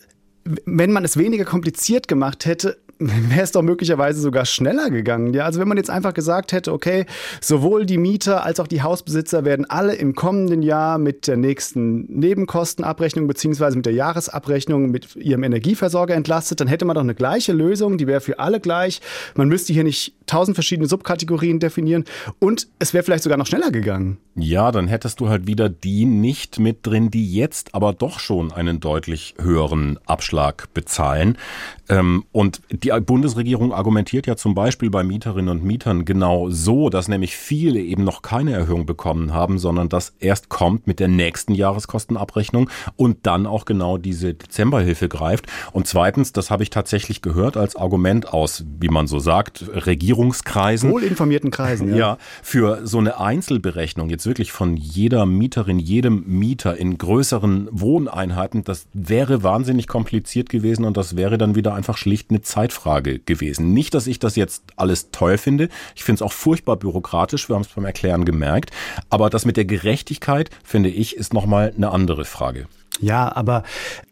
wenn 0.65 0.91
man 0.91 1.05
es 1.05 1.19
weniger 1.19 1.45
kompliziert 1.45 2.09
gemacht 2.09 2.47
hätte, 2.47 2.79
wäre 2.99 3.43
es 3.43 3.53
doch 3.53 3.63
möglicherweise 3.63 4.21
sogar 4.21 4.47
schneller 4.47 4.91
gegangen. 4.91 5.35
Ja, 5.35 5.45
also 5.45 5.61
wenn 5.61 5.69
man 5.69 5.77
jetzt 5.77 5.91
einfach 5.91 6.15
gesagt 6.15 6.53
hätte, 6.53 6.73
okay, 6.73 7.07
sowohl 7.41 7.87
die 7.87 7.99
Mieter 7.99 8.45
als 8.45 8.61
auch 8.61 8.67
die 8.67 8.83
Hausbesitzer 8.83 9.45
werden 9.45 9.65
alle 9.69 9.95
im 9.95 10.15
kommenden 10.15 10.63
Jahr 10.63 10.99
mit 10.99 11.27
der 11.27 11.37
nächsten 11.37 12.05
Nebenkostenabrechnung 12.07 13.27
beziehungsweise 13.27 13.77
mit 13.77 13.87
der 13.87 13.93
Jahresabrechnung 13.93 14.91
mit 14.91 15.15
ihrem 15.17 15.43
Energieversorger 15.43 16.15
entlastet, 16.15 16.61
dann 16.61 16.69
hätte 16.69 16.85
man 16.85 16.95
doch 16.95 17.03
eine 17.03 17.15
gleiche 17.15 17.53
Lösung, 17.53 17.99
die 17.99 18.07
wäre 18.07 18.21
für 18.21 18.39
alle 18.39 18.61
gleich. 18.61 19.01
Man 19.35 19.49
müsste 19.49 19.73
hier 19.73 19.85
nicht 19.85 20.15
tausend 20.27 20.57
verschiedene 20.57 20.89
Subkategorien 20.89 21.61
definieren 21.61 22.05
und 22.39 22.69
es 22.79 22.95
wäre 22.95 23.05
vielleicht 23.05 23.25
sogar 23.25 23.39
noch 23.39 23.47
schneller 23.47 23.71
gegangen. 23.71 24.19
Ja, 24.35 24.71
dann 24.71 24.89
hättest 24.89 25.21
du 25.21 25.29
halt 25.29 25.47
wieder 25.47 25.69
die 25.69 26.05
nicht 26.05 26.59
mit 26.59 26.87
drin, 26.87 27.11
die 27.11 27.33
jetzt 27.33 27.75
aber 27.75 27.93
doch 27.93 28.19
schon 28.21 28.53
einen 28.53 28.81
deutlich 28.81 29.35
höheren 29.41 29.99
Abschlag 30.05 30.73
bezahlen. 30.75 31.39
Ähm, 31.89 32.25
und 32.33 32.61
die 32.71 32.86
Bundesregierung 32.91 33.73
argumentiert 33.73 34.27
ja 34.27 34.37
zum 34.37 34.55
Beispiel 34.55 34.91
bei 34.91 35.03
Mieterinnen 35.03 35.51
und 35.51 35.65
Mietern 35.65 36.05
genau 36.05 36.51
so, 36.51 36.91
dass 36.91 37.09
nämlich 37.09 37.37
viele 37.37 37.81
eben 37.81 38.05
noch 38.05 38.23
keine 38.23 38.53
Erhöhung 38.53 38.87
bekommen 38.87 39.33
haben, 39.33 39.59
sondern 39.59 39.89
das 39.89 40.15
erst 40.19 40.49
kommt 40.49 40.87
mit 40.87 41.01
der 41.01 41.09
nächsten 41.09 41.55
Jahreskostenabrechnung 41.55 42.71
und 42.97 43.27
dann 43.27 43.47
auch 43.47 43.65
genau 43.65 43.99
diese 43.99 44.35
Dezemberhilfe 44.35 45.09
greift. 45.09 45.47
Und 45.73 45.87
zweitens, 45.87 46.33
das 46.33 46.51
habe 46.51 46.63
ich 46.63 46.71
tatsächlich 46.71 47.23
gehört 47.23 47.57
als 47.57 47.77
Argument 47.77 48.33
aus, 48.33 48.65
wie 48.81 48.89
man 48.89 49.07
so 49.07 49.19
sagt, 49.19 49.65
Regierungskreisen. 49.73 50.91
Wohlinformierten 50.91 51.51
Kreisen, 51.51 51.91
ja. 51.91 51.97
Ja, 51.97 52.19
für 52.43 52.87
so 52.87 52.99
eine 52.99 53.21
Einzelberechnung 53.21 54.11
jetzt 54.11 54.27
wirklich 54.27 54.53
von 54.53 54.77
jeder 54.77 55.27
Mieterin, 55.27 55.79
jedem 55.79 56.25
Mieter 56.27 56.77
in 56.77 56.99
größeren 56.99 57.69
Wohneinheiten, 57.71 58.65
das 58.65 58.87
wäre 58.93 59.43
wahnsinnig 59.43 59.87
kompliziert 59.89 60.49
gewesen 60.49 60.85
und 60.85 60.97
das 60.97 61.17
wäre 61.17 61.39
dann 61.39 61.55
wieder 61.55 61.75
einfach 61.75 61.97
schlicht 61.97 62.31
eine 62.31 62.43
Zeitfrage 62.77 63.19
gewesen. 63.21 63.73
Nicht, 63.73 63.95
dass 63.95 64.07
ich 64.07 64.19
das 64.19 64.37
jetzt 64.37 64.63
alles 64.77 65.11
toll 65.11 65.39
finde. 65.39 65.69
Ich 65.95 66.05
finde 66.05 66.17
es 66.17 66.23
auch 66.23 66.33
furchtbar 66.33 66.77
bürokratisch. 66.77 67.49
Wir 67.49 67.57
haben 67.57 67.63
es 67.63 67.69
beim 67.69 67.85
Erklären 67.85 68.25
gemerkt. 68.25 68.71
Aber 69.11 69.31
das 69.31 69.45
mit 69.45 69.57
der 69.57 69.65
Gerechtigkeit, 69.65 70.51
finde 70.63 70.91
ich, 70.91 71.17
ist 71.17 71.33
nochmal 71.33 71.73
eine 71.77 71.91
andere 71.91 72.25
Frage. 72.25 72.67
Ja, 73.01 73.35
aber 73.35 73.63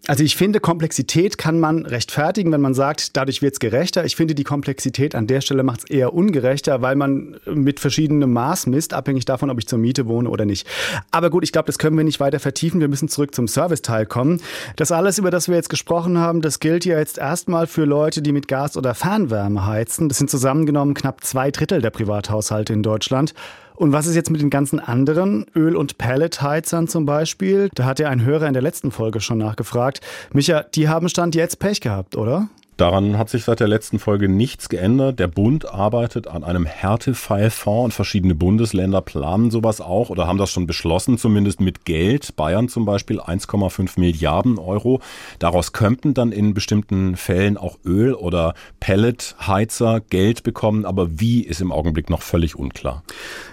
also 0.06 0.22
ich 0.22 0.36
finde, 0.36 0.60
Komplexität 0.60 1.38
kann 1.38 1.58
man 1.58 1.86
rechtfertigen, 1.86 2.52
wenn 2.52 2.60
man 2.60 2.74
sagt, 2.74 3.16
dadurch 3.16 3.40
wird 3.40 3.54
es 3.54 3.58
gerechter. 3.58 4.04
Ich 4.04 4.16
finde, 4.16 4.34
die 4.34 4.44
Komplexität 4.44 5.14
an 5.14 5.26
der 5.26 5.40
Stelle 5.40 5.62
macht 5.62 5.80
es 5.80 5.90
eher 5.90 6.12
ungerechter, 6.12 6.82
weil 6.82 6.94
man 6.94 7.36
mit 7.46 7.80
verschiedenem 7.80 8.32
Maß 8.32 8.66
misst, 8.66 8.92
abhängig 8.92 9.24
davon, 9.24 9.48
ob 9.48 9.58
ich 9.58 9.66
zur 9.66 9.78
Miete 9.78 10.06
wohne 10.06 10.28
oder 10.28 10.44
nicht. 10.44 10.66
Aber 11.10 11.30
gut, 11.30 11.42
ich 11.42 11.52
glaube, 11.52 11.66
das 11.66 11.78
können 11.78 11.96
wir 11.96 12.04
nicht 12.04 12.20
weiter 12.20 12.38
vertiefen. 12.38 12.80
Wir 12.80 12.88
müssen 12.88 13.08
zurück 13.08 13.34
zum 13.34 13.48
Serviceteil 13.48 14.04
kommen. 14.04 14.42
Das 14.76 14.92
alles, 14.92 15.18
über 15.18 15.30
das 15.30 15.48
wir 15.48 15.54
jetzt 15.54 15.70
gesprochen 15.70 16.18
haben, 16.18 16.42
das 16.42 16.60
gilt 16.60 16.84
ja 16.84 16.98
jetzt 16.98 17.16
erstmal 17.16 17.66
für 17.66 17.86
Leute, 17.86 18.20
die 18.20 18.32
mit 18.32 18.46
Gas 18.46 18.76
oder 18.76 18.94
Fernwärme 18.94 19.66
heizen. 19.66 20.10
Das 20.10 20.18
sind 20.18 20.28
zusammengenommen 20.28 20.92
knapp 20.92 21.24
zwei 21.24 21.50
Drittel 21.50 21.80
der 21.80 21.90
Privathaushalte 21.90 22.74
in 22.74 22.82
Deutschland. 22.82 23.32
Und 23.76 23.92
was 23.92 24.06
ist 24.06 24.14
jetzt 24.14 24.30
mit 24.30 24.40
den 24.40 24.50
ganzen 24.50 24.78
anderen 24.78 25.46
Öl- 25.54 25.76
und 25.76 25.98
Pelletheizern 25.98 26.86
zum 26.86 27.06
Beispiel? 27.06 27.70
Da 27.74 27.84
hat 27.84 27.98
ja 27.98 28.08
ein 28.08 28.24
Hörer 28.24 28.46
in 28.46 28.52
der 28.52 28.62
letzten 28.62 28.90
Folge 28.90 29.20
schon 29.20 29.38
nachgefragt. 29.38 30.00
Micha, 30.32 30.62
die 30.62 30.88
haben 30.88 31.08
Stand 31.08 31.34
jetzt 31.34 31.58
Pech 31.58 31.80
gehabt, 31.80 32.16
oder? 32.16 32.48
Daran 32.76 33.18
hat 33.18 33.30
sich 33.30 33.44
seit 33.44 33.60
der 33.60 33.68
letzten 33.68 34.00
Folge 34.00 34.28
nichts 34.28 34.68
geändert. 34.68 35.20
Der 35.20 35.28
Bund 35.28 35.72
arbeitet 35.72 36.26
an 36.26 36.42
einem 36.42 36.66
Härtefallfonds 36.66 37.84
und 37.84 37.94
verschiedene 37.94 38.34
Bundesländer 38.34 39.00
planen 39.00 39.52
sowas 39.52 39.80
auch 39.80 40.10
oder 40.10 40.26
haben 40.26 40.38
das 40.38 40.50
schon 40.50 40.66
beschlossen, 40.66 41.16
zumindest 41.16 41.60
mit 41.60 41.84
Geld. 41.84 42.34
Bayern 42.34 42.68
zum 42.68 42.84
Beispiel 42.84 43.20
1,5 43.20 44.00
Milliarden 44.00 44.58
Euro. 44.58 45.00
Daraus 45.38 45.72
könnten 45.72 46.14
dann 46.14 46.32
in 46.32 46.52
bestimmten 46.52 47.14
Fällen 47.16 47.56
auch 47.56 47.78
Öl- 47.84 48.14
oder 48.14 48.54
Pelletheizer 48.80 50.00
Geld 50.00 50.42
bekommen, 50.42 50.84
aber 50.84 51.20
wie 51.20 51.42
ist 51.42 51.60
im 51.60 51.70
Augenblick 51.70 52.10
noch 52.10 52.22
völlig 52.22 52.56
unklar. 52.56 53.04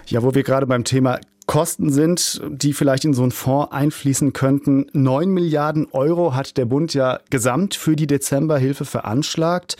Ja, 0.06 0.24
wo 0.24 0.34
wir 0.34 0.42
gerade 0.42 0.66
beim 0.66 0.82
Thema 0.82 1.20
Kosten 1.46 1.90
sind, 1.90 2.40
die 2.48 2.72
vielleicht 2.72 3.04
in 3.04 3.14
so 3.14 3.22
einen 3.22 3.32
Fonds 3.32 3.72
einfließen 3.72 4.32
könnten. 4.32 4.86
Neun 4.92 5.30
Milliarden 5.30 5.86
Euro 5.92 6.34
hat 6.34 6.56
der 6.56 6.64
Bund 6.64 6.94
ja 6.94 7.20
gesamt 7.30 7.74
für 7.74 7.96
die 7.96 8.06
Dezemberhilfe 8.06 8.84
veranschlagt. 8.84 9.76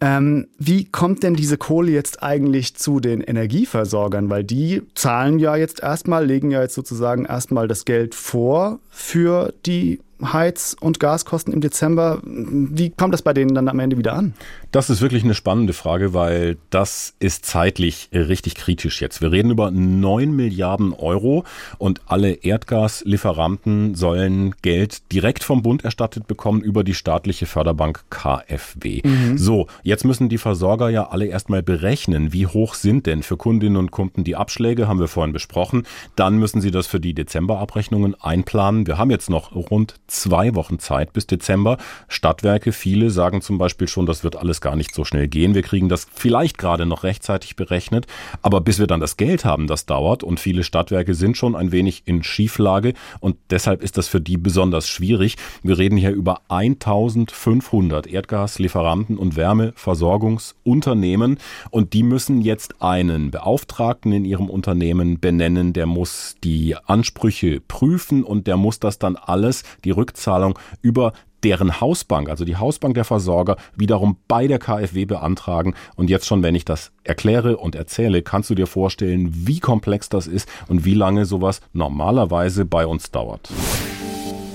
Ähm, 0.00 0.48
wie 0.58 0.84
kommt 0.84 1.22
denn 1.22 1.34
diese 1.34 1.56
Kohle 1.56 1.90
jetzt 1.90 2.22
eigentlich 2.22 2.76
zu 2.76 3.00
den 3.00 3.20
Energieversorgern? 3.20 4.30
Weil 4.30 4.44
die 4.44 4.82
zahlen 4.94 5.38
ja 5.38 5.56
jetzt 5.56 5.80
erstmal, 5.80 6.26
legen 6.26 6.50
ja 6.50 6.62
jetzt 6.62 6.74
sozusagen 6.74 7.24
erstmal 7.24 7.68
das 7.68 7.84
Geld 7.84 8.14
vor 8.14 8.78
für 8.90 9.52
die 9.66 10.00
Heiz- 10.22 10.76
und 10.78 10.98
Gaskosten 10.98 11.52
im 11.52 11.60
Dezember. 11.60 12.20
Wie 12.24 12.90
kommt 12.90 13.14
das 13.14 13.22
bei 13.22 13.32
denen 13.32 13.54
dann 13.54 13.68
am 13.68 13.78
Ende 13.78 13.96
wieder 13.98 14.14
an? 14.14 14.34
Das 14.70 14.90
ist 14.90 15.00
wirklich 15.00 15.24
eine 15.24 15.32
spannende 15.32 15.72
Frage, 15.72 16.12
weil 16.12 16.58
das 16.68 17.14
ist 17.20 17.46
zeitlich 17.46 18.10
richtig 18.12 18.54
kritisch 18.54 19.00
jetzt. 19.00 19.22
Wir 19.22 19.32
reden 19.32 19.50
über 19.50 19.70
9 19.70 20.30
Milliarden 20.30 20.92
Euro 20.92 21.44
und 21.78 22.02
alle 22.06 22.32
Erdgaslieferanten 22.32 23.94
sollen 23.94 24.54
Geld 24.60 25.10
direkt 25.10 25.42
vom 25.42 25.62
Bund 25.62 25.84
erstattet 25.84 26.26
bekommen 26.26 26.60
über 26.60 26.84
die 26.84 26.92
staatliche 26.92 27.46
Förderbank 27.46 28.04
KfW. 28.10 29.00
Mhm. 29.04 29.38
So, 29.38 29.68
jetzt 29.84 30.04
müssen 30.04 30.28
die 30.28 30.36
Versorger 30.36 30.90
ja 30.90 31.08
alle 31.08 31.24
erstmal 31.24 31.62
berechnen, 31.62 32.34
wie 32.34 32.46
hoch 32.46 32.74
sind 32.74 33.06
denn 33.06 33.22
für 33.22 33.38
Kundinnen 33.38 33.78
und 33.78 33.90
Kunden 33.90 34.22
die 34.22 34.36
Abschläge, 34.36 34.86
haben 34.86 35.00
wir 35.00 35.08
vorhin 35.08 35.32
besprochen. 35.32 35.84
Dann 36.14 36.36
müssen 36.36 36.60
sie 36.60 36.70
das 36.70 36.86
für 36.86 37.00
die 37.00 37.14
Dezemberabrechnungen 37.14 38.20
einplanen. 38.20 38.86
Wir 38.86 38.98
haben 38.98 39.10
jetzt 39.10 39.30
noch 39.30 39.54
rund 39.54 39.94
zwei 40.08 40.54
Wochen 40.54 40.78
Zeit 40.78 41.14
bis 41.14 41.26
Dezember. 41.26 41.78
Stadtwerke, 42.08 42.72
viele 42.72 43.10
sagen 43.10 43.40
zum 43.40 43.56
Beispiel 43.56 43.88
schon, 43.88 44.04
das 44.04 44.24
wird 44.24 44.36
alles 44.36 44.57
gar 44.60 44.76
nicht 44.76 44.94
so 44.94 45.04
schnell 45.04 45.28
gehen. 45.28 45.54
Wir 45.54 45.62
kriegen 45.62 45.88
das 45.88 46.06
vielleicht 46.12 46.58
gerade 46.58 46.86
noch 46.86 47.04
rechtzeitig 47.04 47.56
berechnet, 47.56 48.06
aber 48.42 48.60
bis 48.60 48.78
wir 48.78 48.86
dann 48.86 49.00
das 49.00 49.16
Geld 49.16 49.44
haben, 49.44 49.66
das 49.66 49.86
dauert 49.86 50.22
und 50.22 50.40
viele 50.40 50.64
Stadtwerke 50.64 51.14
sind 51.14 51.36
schon 51.36 51.56
ein 51.56 51.72
wenig 51.72 52.02
in 52.06 52.22
Schieflage 52.22 52.94
und 53.20 53.36
deshalb 53.50 53.82
ist 53.82 53.98
das 53.98 54.08
für 54.08 54.20
die 54.20 54.36
besonders 54.36 54.88
schwierig. 54.88 55.36
Wir 55.62 55.78
reden 55.78 55.96
hier 55.96 56.12
über 56.12 56.40
1500 56.48 58.06
Erdgaslieferanten 58.06 59.18
und 59.18 59.36
Wärmeversorgungsunternehmen 59.36 61.38
und 61.70 61.92
die 61.92 62.02
müssen 62.02 62.40
jetzt 62.40 62.82
einen 62.82 63.30
Beauftragten 63.30 64.12
in 64.12 64.24
ihrem 64.24 64.50
Unternehmen 64.50 65.20
benennen, 65.20 65.72
der 65.72 65.86
muss 65.86 66.36
die 66.44 66.76
Ansprüche 66.86 67.60
prüfen 67.60 68.24
und 68.24 68.46
der 68.46 68.56
muss 68.56 68.80
das 68.80 68.98
dann 68.98 69.16
alles, 69.16 69.62
die 69.84 69.90
Rückzahlung 69.90 70.58
über 70.82 71.12
deren 71.44 71.80
Hausbank, 71.80 72.28
also 72.28 72.44
die 72.44 72.56
Hausbank 72.56 72.94
der 72.94 73.04
Versorger, 73.04 73.56
wiederum 73.76 74.16
bei 74.28 74.46
der 74.46 74.58
KfW 74.58 75.04
beantragen. 75.04 75.74
Und 75.96 76.10
jetzt 76.10 76.26
schon, 76.26 76.42
wenn 76.42 76.54
ich 76.54 76.64
das 76.64 76.90
erkläre 77.04 77.56
und 77.56 77.74
erzähle, 77.74 78.22
kannst 78.22 78.50
du 78.50 78.54
dir 78.54 78.66
vorstellen, 78.66 79.30
wie 79.32 79.60
komplex 79.60 80.08
das 80.08 80.26
ist 80.26 80.48
und 80.68 80.84
wie 80.84 80.94
lange 80.94 81.24
sowas 81.24 81.60
normalerweise 81.72 82.64
bei 82.64 82.86
uns 82.86 83.10
dauert. 83.10 83.50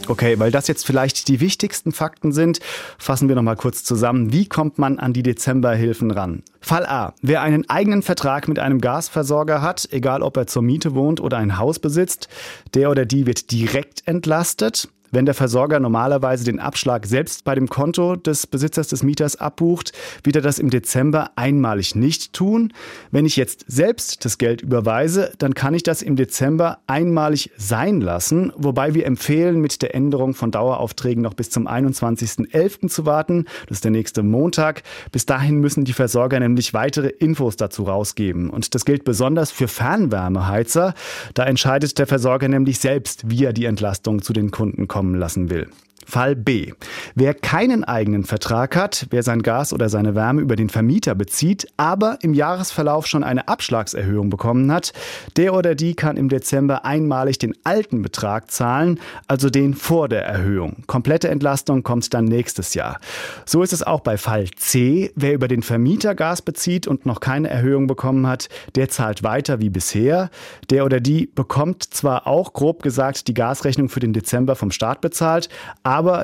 Okay, 0.08 0.38
weil 0.38 0.52
das 0.52 0.68
jetzt 0.68 0.86
vielleicht 0.86 1.28
die 1.30 1.40
wichtigsten 1.40 1.94
Fakten 1.94 2.34
sind, 2.34 2.60
fassen 2.98 3.30
wir 3.30 3.36
nochmal 3.36 3.56
kurz 3.56 3.84
zusammen. 3.84 4.34
Wie 4.34 4.48
kommt 4.48 4.78
man 4.78 5.00
an 5.00 5.14
die 5.14 5.24
Dezemberhilfen 5.24 6.12
ran? 6.12 6.44
Fall 6.60 6.86
A. 6.86 7.14
Wer 7.22 7.42
einen 7.42 7.70
eigenen 7.70 8.02
Vertrag 8.02 8.48
mit 8.48 8.60
einem 8.60 8.82
Gasversorger 8.82 9.62
hat, 9.62 9.88
egal 9.92 10.22
ob 10.22 10.36
er 10.36 10.48
zur 10.48 10.62
Miete 10.62 10.94
wohnt 10.94 11.22
oder 11.22 11.38
ein 11.38 11.58
Haus 11.58 11.80
besitzt, 11.80 12.28
der 12.74 12.90
oder 12.90 13.06
die 13.06 13.26
wird 13.26 13.52
direkt 13.52 14.06
entlastet. 14.06 14.90
Wenn 15.14 15.28
der 15.28 15.36
Versorger 15.36 15.80
normalerweise 15.80 16.44
den 16.44 16.60
Abschlag 16.60 17.06
selbst 17.06 17.44
bei 17.44 17.54
dem 17.54 17.68
Konto 17.68 18.16
des 18.16 18.48
Besitzers 18.48 18.88
des 18.88 19.04
Mieters 19.04 19.36
abbucht, 19.36 19.92
wird 20.24 20.38
er 20.38 20.42
das 20.42 20.58
im 20.58 20.72
Dezember 20.72 21.30
einmalig 21.36 21.94
nicht 21.94 22.34
tun. 22.34 22.74
Wenn 23.12 23.28
ich 23.28 23.36
jetzt 23.36 23.64
selbst 23.68 24.26
das 24.26 24.40
Geld 24.40 24.64
überweise, 24.64 25.32
dann 25.38 25.54
kann 25.54 25.76
ich 25.76 25.84
das 25.84 26.02
im 26.02 26.16
Dezember 26.16 26.80
einmalig 26.88 27.52
sein 27.58 28.02
lassen, 28.02 28.54
wobei 28.58 28.96
wir 28.96 29.06
empfehlen, 29.06 29.62
mit 29.62 29.84
der 29.84 29.94
Änderung 29.94 30.34
von 30.34 30.50
Daueraufträgen 30.50 31.22
noch 31.22 31.36
bis 31.36 31.52
zum 31.52 31.68
21.11. 31.68 32.88
zu 32.88 33.06
warten. 33.06 33.46
Das 33.68 33.78
ist 33.78 33.84
der 33.84 33.92
nächste 33.92 34.24
Montag. 34.24 34.82
Bis 35.12 35.28
dahin 35.28 35.60
müssen 35.60 35.86
die 35.86 35.94
Versorger 35.94 36.40
nämlich 36.40 36.74
weitere 36.74 37.10
Infos 37.10 37.56
dazu 37.56 37.84
rausgeben. 37.84 38.50
Und 38.50 38.74
das 38.74 38.84
gilt 38.84 39.04
besonders 39.04 39.52
für 39.52 39.68
Fernwärmeheizer. 39.68 40.96
Da 41.36 41.44
entscheidet 41.44 42.00
der 42.00 42.08
Versorger 42.08 42.48
nämlich 42.48 42.80
selbst, 42.80 43.30
wie 43.30 43.46
er 43.46 43.54
die 43.54 43.66
Entlastung 43.66 44.24
zu 44.24 44.34
den 44.34 44.50
Kunden 44.50 44.88
kommt 44.88 45.03
kommen 45.04 45.16
lassen 45.16 45.50
will. 45.50 45.68
Fall 46.06 46.36
B. 46.36 46.74
Wer 47.16 47.34
keinen 47.34 47.84
eigenen 47.84 48.24
Vertrag 48.24 48.76
hat, 48.76 49.08
wer 49.10 49.24
sein 49.24 49.42
Gas 49.42 49.74
oder 49.74 49.90
seine 49.90 50.16
Wärme 50.16 50.42
über 50.42 50.56
den 50.56 50.70
Vermieter 50.70 51.16
bezieht, 51.16 51.68
aber 51.78 52.18
im 52.22 52.34
Jahresverlauf 52.34 53.08
schon 53.08 53.24
eine 53.24 53.48
Abschlagserhöhung 53.48 54.30
bekommen 54.30 54.72
hat, 54.72 54.94
der 55.38 55.54
oder 55.54 55.76
die 55.76 55.96
kann 55.96 56.18
im 56.18 56.30
Dezember 56.30 56.86
einmalig 56.86 57.40
den 57.40 57.56
alten 57.64 58.02
Betrag 58.02 58.52
zahlen, 58.52 59.00
also 59.28 59.50
den 59.50 59.74
vor 59.74 60.10
der 60.10 60.26
Erhöhung. 60.26 60.84
Komplette 60.88 61.30
Entlastung 61.30 61.84
kommt 61.84 62.14
dann 62.14 62.26
nächstes 62.26 62.74
Jahr. 62.74 63.00
So 63.46 63.64
ist 63.64 63.74
es 63.74 63.84
auch 63.84 64.02
bei 64.02 64.18
Fall 64.18 64.50
C. 64.56 65.12
Wer 65.16 65.34
über 65.34 65.48
den 65.48 65.64
Vermieter 65.64 66.16
Gas 66.16 66.42
bezieht 66.42 66.88
und 66.88 67.06
noch 67.06 67.20
keine 67.20 67.50
Erhöhung 67.50 67.88
bekommen 67.88 68.28
hat, 68.28 68.50
der 68.76 68.90
zahlt 68.90 69.24
weiter 69.24 69.60
wie 69.60 69.70
bisher. 69.70 70.30
Der 70.70 70.86
oder 70.86 71.00
die 71.00 71.28
bekommt 71.28 71.84
zwar 71.84 72.28
auch 72.28 72.54
grob 72.54 72.84
gesagt 72.84 73.28
die 73.28 73.34
Gasrechnung 73.34 73.90
für 73.90 74.00
den 74.00 74.14
Dezember 74.14 74.56
vom 74.56 74.72
Staat 74.72 75.02
bezahlt, 75.02 75.50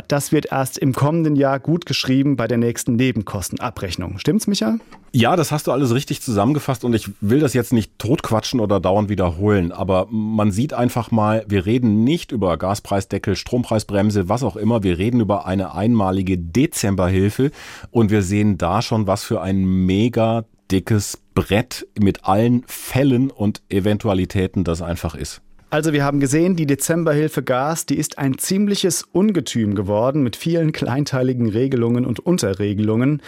das 0.08 0.32
wird 0.32 0.52
erst 0.52 0.78
im 0.78 0.94
kommenden 0.94 1.36
Jahr 1.36 1.60
gut 1.60 1.86
geschrieben 1.86 2.36
bei 2.36 2.48
der 2.48 2.58
nächsten 2.58 2.96
Nebenkostenabrechnung. 2.96 4.18
Stimmt's, 4.18 4.48
Michael? 4.48 4.80
Ja, 5.12 5.36
das 5.36 5.52
hast 5.52 5.68
du 5.68 5.72
alles 5.72 5.94
richtig 5.94 6.22
zusammengefasst 6.22 6.84
und 6.84 6.94
ich 6.94 7.10
will 7.20 7.40
das 7.40 7.54
jetzt 7.54 7.74
nicht 7.74 7.98
totquatschen 8.00 8.60
oder 8.60 8.80
dauernd 8.80 9.10
wiederholen, 9.10 9.72
aber 9.72 10.08
man 10.10 10.52
sieht 10.52 10.74
einfach 10.74 11.12
mal, 11.12 11.44
wir 11.48 11.66
reden 11.66 12.04
nicht 12.04 12.32
über 12.32 12.58
Gaspreisdeckel, 12.58 13.36
Strompreisbremse, 13.36 14.30
was 14.30 14.44
auch 14.44 14.56
immer, 14.56 14.84
wir 14.84 14.98
reden 14.98 15.20
über 15.20 15.46
eine 15.46 15.74
einmalige 15.74 16.38
Dezemberhilfe 16.38 17.52
und 17.92 18.12
wir 18.12 18.22
sehen 18.22 18.58
da 18.58 18.82
schon, 18.82 19.08
was 19.08 19.24
für 19.24 19.42
ein 19.42 19.64
mega 19.64 20.46
dickes 20.72 21.20
Brett 21.34 21.88
mit 22.00 22.26
allen 22.26 22.64
Fällen 22.68 23.32
und 23.32 23.62
Eventualitäten 23.70 24.64
das 24.64 24.82
einfach 24.82 25.16
ist. 25.16 25.42
Also 25.72 25.94
wir 25.94 26.04
haben 26.04 26.20
gesehen, 26.20 26.56
die 26.56 26.66
Dezemberhilfe 26.66 27.44
Gas, 27.44 27.86
die 27.86 28.00
ist 28.00 28.18
ein 28.18 28.40
ziemliches 28.40 29.06
Ungetüm 29.12 29.76
geworden 29.76 30.24
mit 30.24 30.36
vielen 30.36 30.72
kleinteiligen 30.72 31.48
Regelungen 31.48 32.08
und 32.08 32.20
Unterregelungen. 32.20 33.22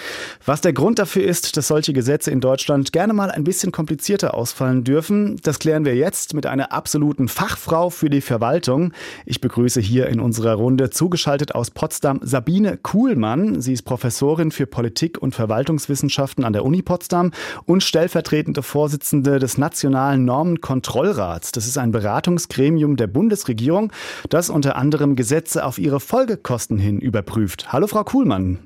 Was 0.44 0.60
der 0.60 0.74
Grund 0.74 0.98
dafür 0.98 1.24
ist, 1.24 1.56
dass 1.56 1.68
solche 1.68 1.94
Gesetze 1.94 2.32
in 2.32 2.42
Deutschland 2.42 2.94
gerne 2.94 3.14
mal 3.14 3.30
ein 3.30 3.44
bisschen 3.44 3.72
komplizierter 3.72 4.34
ausfallen 4.34 4.84
dürfen, 4.84 5.40
das 5.44 5.60
klären 5.60 5.86
wir 5.86 5.96
jetzt 5.96 6.34
mit 6.34 6.48
einer 6.48 6.72
absoluten 6.72 7.28
Fachfrau 7.28 7.92
für 7.92 8.10
die 8.10 8.22
Verwaltung. 8.22 8.92
Ich 9.28 9.40
begrüße 9.40 9.80
hier 9.80 10.08
in 10.08 10.20
unserer 10.20 10.56
Runde 10.56 10.90
zugeschaltet 10.90 11.54
aus 11.54 11.70
Potsdam 11.70 12.22
Sabine 12.24 12.78
Kuhlmann. 12.82 13.62
Sie 13.62 13.74
ist 13.74 13.84
Professorin 13.84 14.50
für 14.50 14.66
Politik 14.66 15.22
und 15.22 15.36
Verwaltungswissenschaften 15.36 16.44
an 16.44 16.54
der 16.54 16.66
Uni 16.66 16.82
Potsdam 16.82 17.34
und 17.66 17.84
stellvertretende 17.84 18.64
Vorsitzende 18.64 19.38
des 19.38 19.60
Nationalen 19.60 20.26
Normenkontrollrats. 20.26 21.52
Das 21.52 21.68
ist 21.68 21.78
ein 21.78 21.92
Beratungs 21.92 22.31
Beratungsgremium 22.32 22.96
der 22.96 23.08
Bundesregierung, 23.08 23.92
das 24.30 24.50
unter 24.50 24.76
anderem 24.76 25.16
Gesetze 25.16 25.66
auf 25.66 25.78
ihre 25.78 26.00
Folgekosten 26.00 26.78
hin 26.78 27.00
überprüft. 27.00 27.72
Hallo, 27.74 27.88
Frau 27.88 28.04
Kuhlmann. 28.04 28.60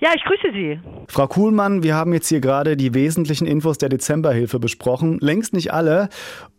Ja, 0.00 0.10
ich 0.14 0.22
grüße 0.24 0.52
Sie. 0.52 0.80
Frau 1.08 1.26
Kuhlmann, 1.26 1.82
wir 1.82 1.94
haben 1.94 2.12
jetzt 2.12 2.28
hier 2.28 2.40
gerade 2.40 2.76
die 2.76 2.92
wesentlichen 2.92 3.46
Infos 3.46 3.78
der 3.78 3.88
Dezemberhilfe 3.88 4.58
besprochen. 4.58 5.18
Längst 5.20 5.54
nicht 5.54 5.72
alle. 5.72 6.08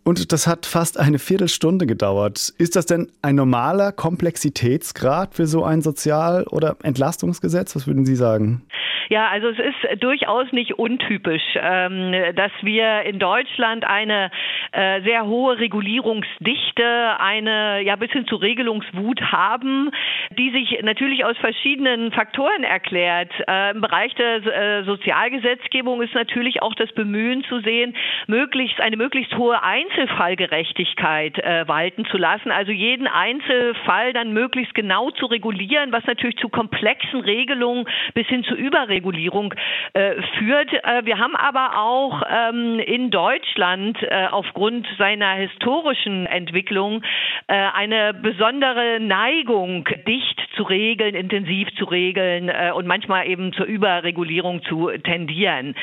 Und 0.04 0.32
das 0.32 0.48
hat 0.48 0.66
fast 0.66 1.00
eine 1.00 1.20
Viertelstunde 1.20 1.86
gedauert. 1.86 2.54
Ist 2.58 2.76
das 2.76 2.86
denn 2.86 3.12
ein 3.22 3.36
normaler 3.36 3.92
Komplexitätsgrad 3.92 5.36
für 5.36 5.46
so 5.46 5.64
ein 5.64 5.82
Sozial- 5.82 6.48
oder 6.48 6.78
Entlastungsgesetz? 6.82 7.76
Was 7.76 7.86
würden 7.86 8.06
Sie 8.06 8.16
sagen? 8.16 8.64
Ja, 9.10 9.28
also 9.30 9.48
es 9.50 9.60
ist 9.60 10.04
durchaus 10.04 10.52
nicht 10.52 10.74
untypisch, 10.74 11.44
ähm, 11.56 12.14
dass 12.36 12.52
wir 12.62 13.04
in 13.04 13.20
Deutschland 13.20 13.86
eine 13.86 14.32
äh, 14.74 15.02
sehr 15.02 15.26
hohe 15.26 15.58
Regulierungsdichte, 15.60 17.20
eine 17.20 17.82
ja 17.82 17.96
bis 17.96 18.12
hin 18.12 18.28
zu 18.28 18.36
Regelungswut 18.36 19.22
haben, 19.22 19.92
die 20.38 20.52
sich 20.52 20.84
natürlich 20.84 21.24
aus 21.24 21.38
verschiedenen 21.38 22.12
Faktoren 22.12 22.64
erklärt. 22.64 23.32
Äh, 23.48 23.72
Im 23.72 23.82
Bereich 23.82 24.14
der 24.16 24.46
äh, 24.46 24.84
Sozialgesetzgebung 24.84 26.02
ist 26.02 26.14
natürlich 26.14 26.62
auch 26.62 26.76
das 26.76 26.92
Bemühen 26.92 27.44
zu 27.46 27.60
sehen, 27.62 27.96
möglichst 28.28 28.82
eine 28.82 28.98
möglichst 28.98 29.36
hohe 29.36 29.62
Einzelfallgerechtigkeit 29.64 31.38
walten 31.68 32.06
zu 32.06 32.18
lassen, 32.18 32.52
also 32.52 32.72
jeden 32.72 33.08
Einzelfall 33.08 34.14
dann 34.14 34.34
möglichst 34.34 34.74
genau 34.74 35.12
zu 35.12 35.26
regulieren, 35.26 35.92
was 35.92 36.06
natürlich 36.06 36.38
zu 36.38 36.50
komplexen 36.50 37.22
Regelungen 37.22 37.86
bis 38.14 38.28
hin 38.28 38.44
zu 38.44 38.56
Überregulierung 38.98 39.54
äh, 39.94 40.16
führt. 40.38 40.74
Äh, 40.74 41.06
wir 41.06 41.20
haben 41.20 41.36
aber 41.36 41.78
auch 41.80 42.22
ähm, 42.30 42.80
in 42.80 43.10
Deutschland 43.12 44.02
äh, 44.02 44.28
aufgrund 44.32 44.88
seiner 44.98 45.34
historischen 45.34 46.26
Entwicklung 46.26 47.04
äh, 47.48 47.54
eine 47.54 48.14
besondere 48.14 49.00
Neigung, 49.00 49.88
dicht 50.08 50.42
zu 50.56 50.64
regeln, 50.64 51.16
intensiv 51.16 51.70
zu 51.78 51.86
regeln 51.86 52.50
äh, 52.50 52.72
und 52.74 52.88
manchmal 52.88 53.28
eben 53.28 53.54
zur 53.54 53.66
Überregulierung 53.66 54.64
zu 54.64 54.90
tendieren. 55.04 55.76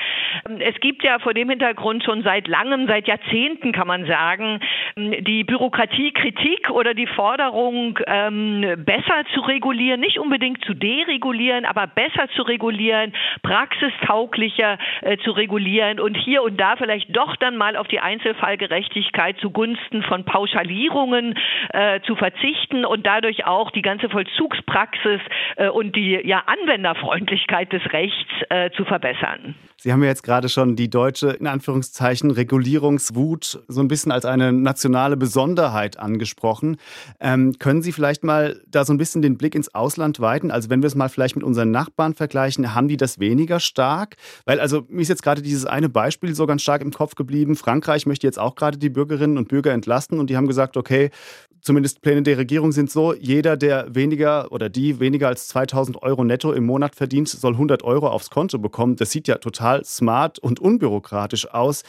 Ähm, 0.48 0.60
es 0.60 0.78
gibt 0.80 1.02
ja 1.04 1.18
vor 1.18 1.34
dem 1.34 1.48
Hintergrund 1.48 2.04
schon 2.04 2.22
seit 2.22 2.48
langem, 2.48 2.86
seit 2.86 3.06
Jahrzehnten 3.06 3.72
kann 3.72 3.86
man 3.86 4.06
sagen, 4.06 4.60
die 4.96 5.44
Bürokratiekritik 5.44 6.70
oder 6.70 6.94
die 6.94 7.06
Forderung, 7.06 7.98
ähm, 8.06 8.84
besser 8.84 9.24
zu 9.32 9.40
regulieren, 9.40 10.00
nicht 10.00 10.18
unbedingt 10.18 10.64
zu 10.64 10.74
deregulieren, 10.74 11.64
aber 11.64 11.86
besser 11.86 12.28
zu 12.34 12.42
regulieren, 12.42 13.03
praxistauglicher 13.42 14.78
äh, 15.02 15.16
zu 15.18 15.32
regulieren 15.32 16.00
und 16.00 16.16
hier 16.16 16.42
und 16.42 16.58
da 16.58 16.76
vielleicht 16.76 17.14
doch 17.14 17.36
dann 17.36 17.56
mal 17.56 17.76
auf 17.76 17.88
die 17.88 18.00
Einzelfallgerechtigkeit 18.00 19.38
zugunsten 19.38 20.02
von 20.02 20.24
Pauschalierungen 20.24 21.34
äh, 21.72 22.00
zu 22.02 22.16
verzichten 22.16 22.84
und 22.84 23.06
dadurch 23.06 23.46
auch 23.46 23.70
die 23.70 23.82
ganze 23.82 24.08
Vollzugspraxis 24.08 25.20
äh, 25.56 25.68
und 25.68 25.96
die 25.96 26.20
ja, 26.24 26.42
Anwenderfreundlichkeit 26.46 27.72
des 27.72 27.82
Rechts 27.92 28.30
äh, 28.50 28.70
zu 28.70 28.84
verbessern. 28.84 29.54
Sie 29.84 29.92
haben 29.92 30.02
ja 30.02 30.08
jetzt 30.08 30.22
gerade 30.22 30.48
schon 30.48 30.76
die 30.76 30.88
deutsche, 30.88 31.28
in 31.32 31.46
Anführungszeichen, 31.46 32.30
Regulierungswut 32.30 33.64
so 33.68 33.80
ein 33.82 33.88
bisschen 33.88 34.12
als 34.12 34.24
eine 34.24 34.50
nationale 34.50 35.18
Besonderheit 35.18 35.98
angesprochen. 35.98 36.78
Ähm, 37.20 37.56
können 37.58 37.82
Sie 37.82 37.92
vielleicht 37.92 38.24
mal 38.24 38.62
da 38.66 38.86
so 38.86 38.94
ein 38.94 38.96
bisschen 38.96 39.20
den 39.20 39.36
Blick 39.36 39.54
ins 39.54 39.74
Ausland 39.74 40.20
weiten? 40.20 40.50
Also 40.50 40.70
wenn 40.70 40.82
wir 40.82 40.86
es 40.86 40.94
mal 40.94 41.10
vielleicht 41.10 41.36
mit 41.36 41.44
unseren 41.44 41.70
Nachbarn 41.70 42.14
vergleichen, 42.14 42.74
haben 42.74 42.88
die 42.88 42.93
das 42.96 43.18
weniger 43.18 43.60
stark? 43.60 44.16
Weil 44.44 44.60
also 44.60 44.84
mir 44.88 45.02
ist 45.02 45.08
jetzt 45.08 45.22
gerade 45.22 45.42
dieses 45.42 45.66
eine 45.66 45.88
Beispiel 45.88 46.34
so 46.34 46.46
ganz 46.46 46.62
stark 46.62 46.82
im 46.82 46.92
Kopf 46.92 47.14
geblieben. 47.14 47.56
Frankreich 47.56 48.06
möchte 48.06 48.26
jetzt 48.26 48.38
auch 48.38 48.54
gerade 48.54 48.78
die 48.78 48.90
Bürgerinnen 48.90 49.38
und 49.38 49.48
Bürger 49.48 49.72
entlasten 49.72 50.18
und 50.18 50.30
die 50.30 50.36
haben 50.36 50.46
gesagt, 50.46 50.76
okay, 50.76 51.10
zumindest 51.60 52.02
Pläne 52.02 52.22
der 52.22 52.38
Regierung 52.38 52.72
sind 52.72 52.90
so, 52.90 53.14
jeder, 53.14 53.56
der 53.56 53.94
weniger 53.94 54.52
oder 54.52 54.68
die 54.68 55.00
weniger 55.00 55.28
als 55.28 55.48
2000 55.48 56.02
Euro 56.02 56.22
netto 56.22 56.52
im 56.52 56.66
Monat 56.66 56.94
verdient, 56.94 57.28
soll 57.28 57.52
100 57.52 57.82
Euro 57.82 58.08
aufs 58.08 58.30
Konto 58.30 58.58
bekommen. 58.58 58.96
Das 58.96 59.10
sieht 59.10 59.28
ja 59.28 59.36
total 59.36 59.84
smart 59.84 60.38
und 60.38 60.60
unbürokratisch 60.60 61.50
aus. 61.50 61.82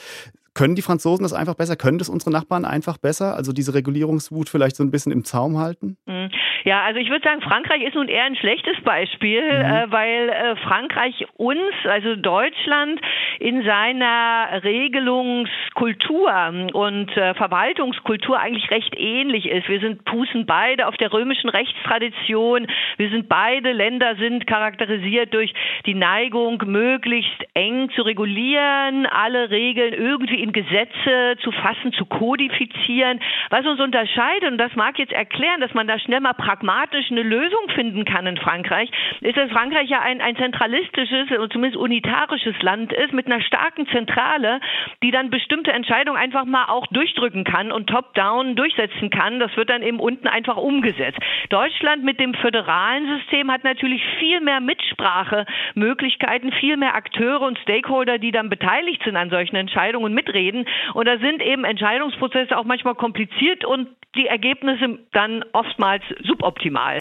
Können 0.55 0.75
die 0.75 0.81
Franzosen 0.81 1.23
das 1.23 1.33
einfach 1.33 1.55
besser? 1.55 1.75
Können 1.75 1.97
das 1.97 2.07
unsere 2.07 2.31
Nachbarn 2.31 2.63
einfach 2.63 2.97
besser? 2.97 3.35
Also 3.35 3.51
diese 3.51 3.73
Regulierungswut 3.73 4.47
vielleicht 4.47 4.77
so 4.77 4.83
ein 4.83 4.89
bisschen 4.89 5.11
im 5.11 5.25
Zaum 5.25 5.59
halten? 5.59 5.97
Mhm. 6.05 6.29
Ja, 6.63 6.81
also 6.83 6.99
ich 6.99 7.09
würde 7.09 7.23
sagen, 7.23 7.41
Frankreich 7.41 7.83
ist 7.83 7.93
nun 7.93 8.07
eher 8.07 8.23
ein 8.23 8.37
schlechtes 8.37 8.81
Beispiel, 8.83 9.43
mhm. 9.43 9.49
äh, 9.49 9.91
weil 9.91 10.29
äh, 10.29 10.55
Frankreich 10.55 11.25
uns, 11.35 11.59
also 11.83 12.15
Deutschland, 12.15 12.99
in 13.39 13.63
seiner 13.63 14.63
Regelungskultur 14.63 16.31
und 16.73 17.15
äh, 17.17 17.33
Verwaltungskultur 17.35 18.39
eigentlich 18.39 18.71
recht 18.71 18.95
ähnlich 18.97 19.45
ist. 19.47 19.67
Wir 19.67 19.81
sind 19.81 20.05
pußen 20.05 20.45
beide 20.45 20.87
auf 20.87 20.95
der 20.97 21.11
römischen 21.13 21.49
Rechtstradition. 21.49 22.67
Wir 22.97 23.09
sind 23.09 23.27
beide 23.29 23.73
Länder 23.73 24.15
sind 24.15 24.47
charakterisiert 24.47 25.33
durch 25.33 25.53
die 25.85 25.95
Neigung, 25.95 26.63
möglichst 26.65 27.43
eng 27.53 27.89
zu 27.95 28.03
regulieren, 28.03 29.05
alle 29.05 29.49
Regeln 29.49 29.93
irgendwie 29.93 30.44
in 30.45 30.53
Gesetze 30.53 31.37
zu 31.41 31.51
fassen, 31.51 31.91
zu 31.93 32.05
kodifizieren. 32.05 33.19
Was 33.49 33.65
uns 33.65 33.79
unterscheidet, 33.79 34.51
und 34.51 34.57
das 34.59 34.75
mag 34.75 34.99
jetzt 34.99 35.11
erklären, 35.11 35.59
dass 35.59 35.73
man 35.73 35.87
da 35.87 35.97
schnell 35.97 36.19
mal 36.19 36.33
pragmatisch 36.33 37.11
eine 37.11 37.23
Lösung 37.23 37.69
finden 37.73 38.05
kann 38.05 38.27
in 38.27 38.37
Frankreich, 38.37 38.89
ist, 39.21 39.37
dass 39.37 39.51
Frankreich 39.51 39.89
ja 39.89 40.01
ein, 40.01 40.21
ein 40.21 40.35
zentralistisches 40.35 41.31
und 41.31 41.51
zumindest 41.51 41.77
unitarisches 41.77 42.61
Land 42.61 42.93
ist 42.93 43.11
mit 43.13 43.25
einer 43.25 43.41
starken 43.41 43.87
Zentrale, 43.87 44.59
die 45.01 45.11
dann 45.11 45.31
bestimmte 45.31 45.71
Entscheidungen 45.71 46.17
einfach 46.17 46.45
mal 46.45 46.65
auch 46.65 46.85
durchdrücken 46.87 47.43
kann 47.43 47.71
und 47.71 47.87
top-down 47.87 48.55
durchsetzen 48.55 49.09
kann. 49.09 49.39
Das 49.39 49.55
wird 49.57 49.69
dann 49.69 49.81
eben 49.81 49.99
unten 49.99 50.27
einfach 50.27 50.57
umgesetzt. 50.57 51.17
Deutschland 51.49 52.03
mit 52.03 52.19
dem 52.19 52.35
föderalen 52.35 53.17
System 53.17 53.51
hat 53.51 53.63
natürlich 53.63 54.03
viel 54.19 54.41
mehr 54.41 54.59
Mitsprachemöglichkeiten, 54.59 56.51
viel 56.53 56.77
mehr 56.77 56.93
Akteure 56.95 57.41
und 57.41 57.57
Stakeholder, 57.59 58.19
die 58.19 58.31
dann 58.31 58.49
beteiligt 58.49 59.01
sind 59.03 59.15
an 59.15 59.29
solchen 59.31 59.55
Entscheidungen 59.55 60.05
und 60.05 60.13
mitreden. 60.35 60.65
Und 60.93 61.07
da 61.07 61.17
sind 61.17 61.41
eben 61.41 61.63
Entscheidungsprozesse 61.63 62.57
auch 62.57 62.65
manchmal 62.65 62.95
kompliziert 62.95 63.65
und 63.65 63.87
die 64.15 64.27
Ergebnisse 64.27 64.99
dann 65.11 65.43
oftmals 65.53 66.03
suboptimal. 66.23 66.99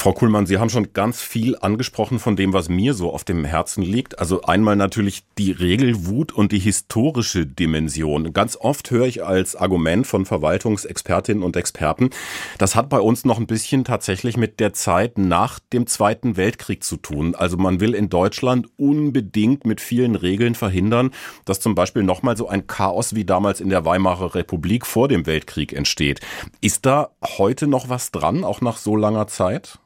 Frau 0.00 0.14
Kuhlmann, 0.14 0.46
Sie 0.46 0.56
haben 0.56 0.70
schon 0.70 0.94
ganz 0.94 1.20
viel 1.20 1.58
angesprochen 1.60 2.20
von 2.20 2.34
dem, 2.34 2.54
was 2.54 2.70
mir 2.70 2.94
so 2.94 3.12
auf 3.12 3.22
dem 3.22 3.44
Herzen 3.44 3.82
liegt. 3.82 4.18
Also 4.18 4.40
einmal 4.40 4.74
natürlich 4.74 5.24
die 5.36 5.50
Regelwut 5.52 6.32
und 6.32 6.52
die 6.52 6.58
historische 6.58 7.44
Dimension. 7.44 8.32
Ganz 8.32 8.56
oft 8.56 8.90
höre 8.90 9.04
ich 9.04 9.22
als 9.22 9.56
Argument 9.56 10.06
von 10.06 10.24
Verwaltungsexpertinnen 10.24 11.42
und 11.42 11.54
Experten, 11.54 12.08
das 12.56 12.76
hat 12.76 12.88
bei 12.88 12.98
uns 12.98 13.26
noch 13.26 13.38
ein 13.38 13.46
bisschen 13.46 13.84
tatsächlich 13.84 14.38
mit 14.38 14.58
der 14.58 14.72
Zeit 14.72 15.18
nach 15.18 15.58
dem 15.70 15.86
Zweiten 15.86 16.38
Weltkrieg 16.38 16.82
zu 16.82 16.96
tun. 16.96 17.34
Also 17.34 17.58
man 17.58 17.80
will 17.80 17.94
in 17.94 18.08
Deutschland 18.08 18.68
unbedingt 18.78 19.66
mit 19.66 19.82
vielen 19.82 20.14
Regeln 20.14 20.54
verhindern, 20.54 21.10
dass 21.44 21.60
zum 21.60 21.74
Beispiel 21.74 22.04
nochmal 22.04 22.38
so 22.38 22.48
ein 22.48 22.66
Chaos 22.66 23.14
wie 23.14 23.26
damals 23.26 23.60
in 23.60 23.68
der 23.68 23.84
Weimarer 23.84 24.34
Republik 24.34 24.86
vor 24.86 25.08
dem 25.08 25.26
Weltkrieg 25.26 25.74
entsteht. 25.74 26.20
Ist 26.62 26.86
da 26.86 27.10
heute 27.36 27.66
noch 27.66 27.90
was 27.90 28.12
dran, 28.12 28.44
auch 28.44 28.62
nach 28.62 28.78
so 28.78 28.96
langer 28.96 29.26
Zeit? 29.26 29.78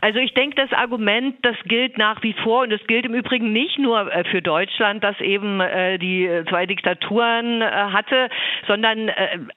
Also 0.00 0.18
ich 0.18 0.34
denke, 0.34 0.56
das 0.56 0.72
Argument, 0.72 1.36
das 1.42 1.56
gilt 1.64 1.98
nach 1.98 2.22
wie 2.22 2.34
vor 2.34 2.62
und 2.62 2.70
das 2.70 2.84
gilt 2.86 3.06
im 3.06 3.14
Übrigen 3.14 3.52
nicht 3.52 3.78
nur 3.78 4.12
äh, 4.12 4.24
für 4.24 4.42
Deutschland, 4.42 5.02
das 5.02 5.18
eben 5.20 5.60
äh, 5.60 5.98
die 5.98 6.28
zwei 6.48 6.66
Diktaturen 6.66 7.62
äh, 7.62 7.66
hatte, 7.66 8.28
sondern 8.66 9.10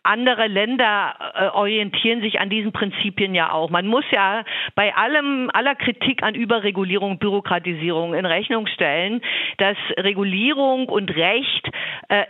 andere 0.03 0.47
Länder 0.47 1.15
orientieren 1.53 2.21
sich 2.21 2.39
an 2.39 2.49
diesen 2.49 2.71
Prinzipien 2.71 3.33
ja 3.33 3.51
auch. 3.51 3.69
Man 3.69 3.87
muss 3.87 4.05
ja 4.11 4.43
bei 4.75 4.93
allem, 4.95 5.49
aller 5.53 5.75
Kritik 5.75 6.23
an 6.23 6.35
Überregulierung, 6.35 7.19
Bürokratisierung 7.19 8.13
in 8.13 8.25
Rechnung 8.25 8.67
stellen, 8.67 9.21
dass 9.57 9.77
Regulierung 9.97 10.89
und 10.89 11.15
Recht 11.15 11.69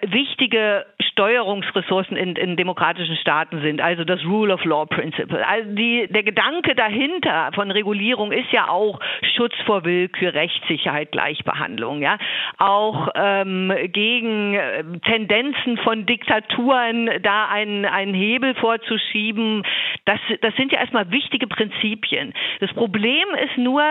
wichtige 0.01 0.85
Steuerungsressourcen 1.17 2.15
in, 2.15 2.35
in 2.35 2.55
demokratischen 2.57 3.17
Staaten 3.17 3.61
sind, 3.61 3.81
also 3.81 4.03
das 4.03 4.23
Rule 4.23 4.53
of 4.53 4.63
Law 4.65 4.85
Principle. 4.85 5.45
Also 5.45 5.71
die, 5.71 6.07
der 6.09 6.23
Gedanke 6.23 6.75
dahinter 6.75 7.49
von 7.55 7.66
Regulierung 7.71 8.31
ist 8.31 8.51
ja 8.51 8.69
auch 8.69 8.99
Schutz 9.35 9.53
vor 9.65 9.85
Willkür, 9.85 10.33
Rechtssicherheit, 10.33 11.11
Gleichbehandlung, 11.11 12.01
ja. 12.01 12.17
Auch 12.57 13.09
ähm, 13.15 13.73
gegen 13.91 14.55
äh, 14.55 14.83
Tendenzen 15.05 15.77
von 15.77 16.05
Diktaturen 16.05 17.09
da 17.23 17.47
einen, 17.47 17.85
einen 17.85 18.13
Hebel 18.13 18.55
vorzuschieben. 18.55 19.63
Das, 20.05 20.19
das 20.41 20.55
sind 20.55 20.71
ja 20.71 20.79
erstmal 20.79 21.11
wichtige 21.11 21.47
Prinzipien. 21.47 22.33
Das 22.59 22.73
Problem 22.73 23.27
ist 23.43 23.57
nur, 23.57 23.83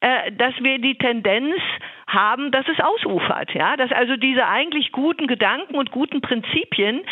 äh, 0.00 0.32
dass 0.32 0.54
wir 0.60 0.78
die 0.78 0.96
Tendenz 0.96 1.56
haben, 2.12 2.50
dass 2.50 2.66
es 2.68 2.78
ausufert, 2.80 3.54
ja, 3.54 3.76
dass 3.76 3.90
also 3.90 4.16
diese 4.16 4.46
eigentlich 4.46 4.92
guten 4.92 5.26
Gedanken 5.26 5.76
und 5.76 5.90
guten 5.90 6.20
Prinzipien 6.20 7.02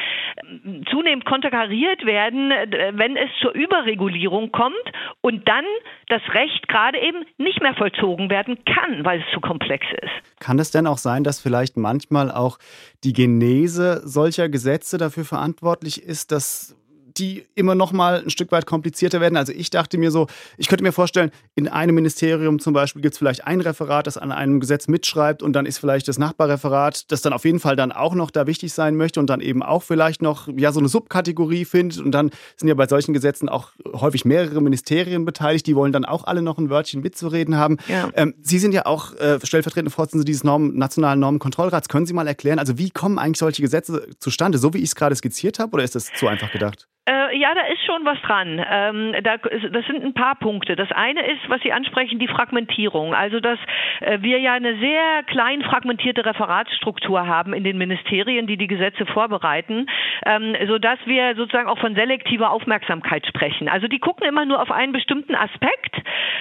ähm, 0.43 0.85
zunehmend 0.91 1.25
konterkariert 1.25 2.05
werden, 2.05 2.51
äh, 2.51 2.93
wenn 2.95 3.17
es 3.17 3.31
zur 3.41 3.53
Überregulierung 3.53 4.53
kommt 4.53 4.75
und 5.21 5.49
dann 5.49 5.65
das 6.11 6.23
Recht 6.35 6.69
gerade 6.69 6.99
eben 6.99 7.25
nicht 7.39 7.63
mehr 7.63 7.75
vollzogen 7.75 8.31
werden 8.31 8.59
kann, 8.65 9.05
weil 9.05 9.21
es 9.21 9.27
zu 9.33 9.41
komplex 9.41 9.87
ist. 10.03 10.41
Kann 10.41 10.59
es 10.59 10.71
denn 10.71 10.87
auch 10.87 10.99
sein, 10.99 11.25
dass 11.25 11.41
vielleicht 11.41 11.77
manchmal 11.77 12.31
auch 12.31 12.59
die 13.05 13.13
Genese 13.13 14.03
solcher 14.07 14.49
Gesetze 14.49 14.99
dafür 14.99 15.25
verantwortlich 15.25 16.03
ist, 16.03 16.33
dass 16.33 16.77
die 17.17 17.47
immer 17.55 17.75
noch 17.75 17.93
mal 17.93 18.23
ein 18.23 18.31
Stück 18.31 18.53
weit 18.53 18.67
komplizierter 18.67 19.21
werden. 19.21 19.37
Also 19.37 19.53
ich 19.53 19.71
dachte 19.71 19.99
mir 19.99 20.11
so, 20.11 20.27
ich 20.57 20.69
könnte 20.69 20.85
mir 20.85 20.93
vorstellen, 20.93 21.31
in 21.55 21.69
einem 21.69 21.95
Ministerium 21.95 22.59
zum 22.59 22.73
Beispiel 22.73 23.03
gibt 23.03 23.15
es 23.15 23.19
vielleicht 23.19 23.47
ein 23.47 23.61
Referat, 23.61 24.07
das 24.07 24.17
an 24.17 24.33
einem 24.33 24.61
Gesetz 24.61 24.89
mitschreibt 24.89 25.43
und 25.43 25.53
dann 25.55 25.67
ist 25.67 25.79
vielleicht 25.79 26.09
das 26.09 26.19
Nachbarreferat, 26.19 27.11
das 27.11 27.23
dann 27.23 27.33
auf 27.33 27.45
jeden 27.45 27.61
Fall 27.61 27.77
dann 27.77 27.93
auch 27.93 28.15
noch 28.15 28.31
da 28.31 28.47
wichtig 28.47 28.73
sein 28.73 28.97
möchte 28.97 29.21
und 29.21 29.29
dann 29.29 29.41
eben 29.41 29.63
auch 29.63 29.83
vielleicht 29.83 30.23
noch 30.23 30.49
ja 30.57 30.73
so 30.73 30.81
eine 30.81 30.89
Subkategorie 30.89 31.65
findet 31.65 31.99
und 32.01 32.13
dann 32.13 32.31
sind 32.57 32.69
ja 32.69 32.75
bei 32.75 32.87
solchen 32.87 33.13
Gesetzen 33.13 33.49
auch 33.49 33.71
häufig 33.93 34.25
mehrere 34.25 34.61
Ministerien 34.61 35.25
beteiligt, 35.25 35.67
die 35.67 35.77
wollen 35.77 35.93
dann 35.93 36.05
auch 36.05 36.25
alle 36.25 36.43
noch 36.43 36.59
ein 36.59 36.71
Wörtchen 36.71 37.01
mitzureden 37.01 37.57
haben. 37.57 37.79
Ja. 37.89 38.09
Ähm, 38.15 38.35
Sie 38.43 38.59
sind 38.59 38.73
ja 38.73 38.87
auch 38.87 39.15
äh, 39.17 39.39
stellvertretende 39.43 39.91
Vorsitzende 39.91 40.25
dieses 40.25 40.45
Norm, 40.45 40.75
nationalen 40.75 41.21
Normenkontrollrats. 41.21 41.89
Können 41.89 42.07
Sie 42.07 42.13
mal 42.13 42.27
erklären, 42.27 42.59
also 42.59 42.79
wie 42.79 42.91
kommen 42.91 43.19
eigentlich 43.19 43.39
solche 43.39 43.63
Gesetze 43.63 44.09
zustande, 44.19 44.59
so 44.59 44.75
wie 44.75 44.79
ich 44.79 44.85
es 44.85 44.95
gerade 44.95 45.15
skizziert 45.15 45.59
habe, 45.59 45.73
oder 45.73 45.85
ist 45.85 45.95
das 45.95 46.11
zu 46.19 46.27
einfach 46.27 46.51
gedacht? 46.53 46.87
Äh, 47.09 47.39
ja, 47.39 47.55
da 47.55 47.63
ist 47.63 47.85
schon 47.87 48.05
was 48.05 48.21
dran. 48.21 48.65
Ähm, 48.71 49.15
da, 49.23 49.39
das 49.39 49.87
sind 49.87 50.05
ein 50.05 50.13
paar 50.13 50.35
Punkte. 50.37 50.77
Das 50.77 50.93
eine 50.93 51.27
ist, 51.27 51.49
was 51.49 51.61
Sie 51.63 51.73
ansprechen, 51.73 52.19
die 52.19 52.29
Fragmentierung. 52.29 53.15
Also, 53.15 53.41
dass 53.41 53.59
äh, 54.01 54.19
wir 54.21 54.39
ja 54.39 54.53
eine 54.53 54.77
sehr 54.79 55.23
klein 55.27 55.63
fragmentierte 55.63 56.25
Referatsstruktur 56.25 57.27
haben 57.27 57.55
in 57.55 57.65
den 57.65 57.79
Ministerien, 57.79 58.47
die 58.47 58.59
die 58.59 58.67
Gesetze 58.67 59.07
vorbereiten, 59.07 59.87
ähm, 60.27 60.55
sodass 60.69 60.99
wir 61.07 61.35
sozusagen 61.37 61.69
auch 61.69 61.79
von 61.79 61.95
selektiver 61.95 62.51
Aufmerksamkeit 62.51 63.27
sprechen. 63.27 63.69
Also, 63.69 63.89
die 63.89 63.99
gucken 63.99 64.29
immer 64.29 64.45
nur 64.45 64.61
auf 64.61 64.71
einen 64.71 64.93
bestimmten 64.93 65.35
Aspekt. 65.35 65.97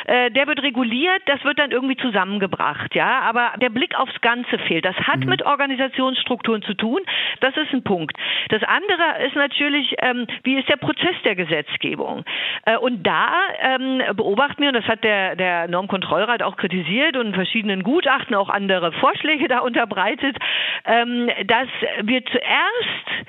Äh, 0.07 0.29
der 0.31 0.45
wird 0.47 0.61
reguliert, 0.61 1.21
das 1.27 1.43
wird 1.45 1.57
dann 1.57 1.71
irgendwie 1.71 1.97
zusammengebracht. 1.97 2.93
Ja, 2.95 3.21
aber 3.21 3.53
der 3.61 3.69
Blick 3.69 3.97
aufs 3.97 4.19
Ganze 4.21 4.57
fehlt. 4.59 4.83
Das 4.83 4.97
hat 4.97 5.21
mhm. 5.21 5.29
mit 5.29 5.45
Organisationsstrukturen 5.45 6.63
zu 6.63 6.73
tun. 6.73 6.99
Das 7.39 7.55
ist 7.55 7.73
ein 7.73 7.83
Punkt. 7.83 8.17
Das 8.49 8.61
andere 8.63 9.25
ist 9.25 9.35
natürlich, 9.35 9.95
ähm, 10.01 10.27
wie 10.43 10.58
ist 10.59 10.69
der 10.69 10.77
Prozess 10.77 11.15
der 11.23 11.35
Gesetzgebung? 11.35 12.23
Äh, 12.65 12.77
und 12.77 13.05
da 13.05 13.31
ähm, 13.61 14.01
beobachten 14.15 14.61
wir, 14.61 14.69
und 14.69 14.75
das 14.75 14.85
hat 14.85 15.03
der, 15.03 15.35
der 15.35 15.67
Normkontrollrat 15.67 16.43
auch 16.43 16.57
kritisiert 16.57 17.17
und 17.17 17.27
in 17.27 17.33
verschiedenen 17.33 17.83
Gutachten 17.83 18.35
auch 18.35 18.49
andere 18.49 18.91
Vorschläge 18.93 19.47
da 19.47 19.59
unterbreitet, 19.59 20.37
ähm, 20.85 21.29
dass 21.45 21.67
wir 22.03 22.23
zuerst 22.25 23.27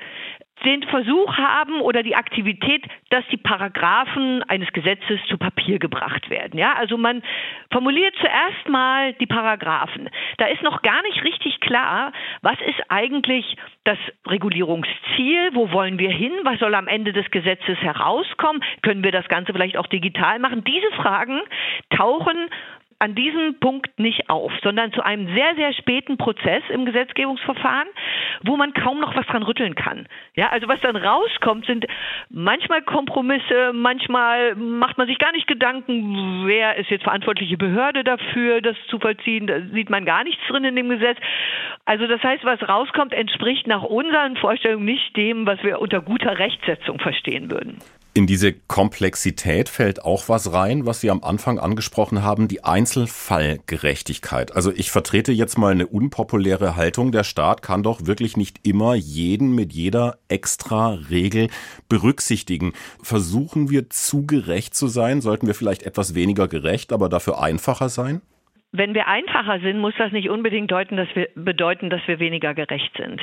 den 0.65 0.83
Versuch 0.83 1.37
haben 1.37 1.81
oder 1.81 2.03
die 2.03 2.15
Aktivität, 2.15 2.85
dass 3.09 3.23
die 3.31 3.37
Paragraphen 3.37 4.43
eines 4.43 4.71
Gesetzes 4.73 5.19
zu 5.27 5.37
Papier 5.37 5.79
gebracht 5.79 6.29
werden. 6.29 6.59
Ja, 6.59 6.73
also 6.73 6.97
man 6.97 7.23
formuliert 7.71 8.15
zuerst 8.19 8.69
mal 8.69 9.13
die 9.13 9.25
Paragraphen. 9.25 10.09
Da 10.37 10.45
ist 10.47 10.61
noch 10.61 10.81
gar 10.81 11.01
nicht 11.03 11.23
richtig 11.23 11.59
klar, 11.61 12.11
was 12.41 12.59
ist 12.67 12.81
eigentlich 12.89 13.57
das 13.83 13.97
Regulierungsziel, 14.27 15.49
wo 15.53 15.71
wollen 15.71 15.97
wir 15.97 16.11
hin, 16.11 16.31
was 16.43 16.59
soll 16.59 16.75
am 16.75 16.87
Ende 16.87 17.13
des 17.13 17.29
Gesetzes 17.31 17.77
herauskommen, 17.79 18.63
können 18.81 19.03
wir 19.03 19.11
das 19.11 19.27
Ganze 19.27 19.53
vielleicht 19.53 19.77
auch 19.77 19.87
digital 19.87 20.39
machen. 20.39 20.63
Diese 20.63 20.91
Fragen 20.95 21.41
tauchen 21.89 22.49
an 23.01 23.15
diesem 23.15 23.59
Punkt 23.59 23.99
nicht 23.99 24.29
auf, 24.29 24.51
sondern 24.61 24.93
zu 24.93 25.03
einem 25.03 25.33
sehr, 25.33 25.55
sehr 25.55 25.73
späten 25.73 26.17
Prozess 26.17 26.61
im 26.69 26.85
Gesetzgebungsverfahren, 26.85 27.87
wo 28.43 28.57
man 28.57 28.73
kaum 28.73 28.99
noch 28.99 29.15
was 29.15 29.25
dran 29.25 29.41
rütteln 29.41 29.73
kann. 29.73 30.07
Ja, 30.35 30.49
also 30.49 30.67
was 30.67 30.79
dann 30.81 30.95
rauskommt, 30.95 31.65
sind 31.65 31.87
manchmal 32.29 32.83
Kompromisse, 32.83 33.71
manchmal 33.73 34.53
macht 34.55 34.99
man 34.99 35.07
sich 35.07 35.17
gar 35.17 35.31
nicht 35.31 35.47
Gedanken, 35.47 36.45
wer 36.45 36.77
ist 36.77 36.91
jetzt 36.91 37.03
verantwortliche 37.03 37.57
Behörde 37.57 38.03
dafür, 38.03 38.61
das 38.61 38.77
zu 38.87 38.99
vollziehen. 38.99 39.47
Da 39.47 39.61
sieht 39.73 39.89
man 39.89 40.05
gar 40.05 40.23
nichts 40.23 40.41
drin 40.47 40.63
in 40.63 40.75
dem 40.75 40.89
Gesetz. 40.89 41.17
Also 41.85 42.05
das 42.05 42.21
heißt, 42.21 42.45
was 42.45 42.61
rauskommt, 42.69 43.13
entspricht 43.13 43.65
nach 43.65 43.81
unseren 43.81 44.37
Vorstellungen 44.37 44.85
nicht 44.85 45.17
dem, 45.17 45.47
was 45.47 45.63
wir 45.63 45.81
unter 45.81 46.01
guter 46.01 46.37
Rechtsetzung 46.37 46.99
verstehen 46.99 47.49
würden. 47.49 47.79
In 48.13 48.27
diese 48.27 48.51
Komplexität 48.51 49.69
fällt 49.69 50.03
auch 50.03 50.27
was 50.27 50.51
rein, 50.51 50.85
was 50.85 50.99
Sie 50.99 51.09
am 51.09 51.23
Anfang 51.23 51.59
angesprochen 51.59 52.23
haben, 52.23 52.49
die 52.49 52.61
Einzelfallgerechtigkeit. 52.61 54.53
Also 54.53 54.69
ich 54.73 54.91
vertrete 54.91 55.31
jetzt 55.31 55.57
mal 55.57 55.71
eine 55.71 55.87
unpopuläre 55.87 56.75
Haltung. 56.75 57.13
Der 57.13 57.23
Staat 57.23 57.61
kann 57.61 57.83
doch 57.83 58.05
wirklich 58.05 58.35
nicht 58.35 58.67
immer 58.67 58.95
jeden 58.95 59.55
mit 59.55 59.71
jeder 59.71 60.17
extra 60.27 60.89
Regel 61.09 61.47
berücksichtigen. 61.87 62.73
Versuchen 63.01 63.69
wir 63.69 63.89
zu 63.89 64.25
gerecht 64.25 64.75
zu 64.75 64.89
sein? 64.89 65.21
Sollten 65.21 65.47
wir 65.47 65.55
vielleicht 65.55 65.83
etwas 65.83 66.13
weniger 66.13 66.49
gerecht, 66.49 66.91
aber 66.91 67.07
dafür 67.07 67.41
einfacher 67.41 67.87
sein? 67.87 68.21
Wenn 68.73 68.93
wir 68.93 69.07
einfacher 69.07 69.59
sind, 69.59 69.79
muss 69.79 69.93
das 69.97 70.13
nicht 70.13 70.29
unbedingt 70.29 70.71
deuten, 70.71 70.95
dass 70.95 71.13
wir, 71.13 71.27
bedeuten, 71.35 71.89
dass 71.89 72.07
wir 72.07 72.19
weniger 72.19 72.53
gerecht 72.53 72.95
sind. 72.95 73.21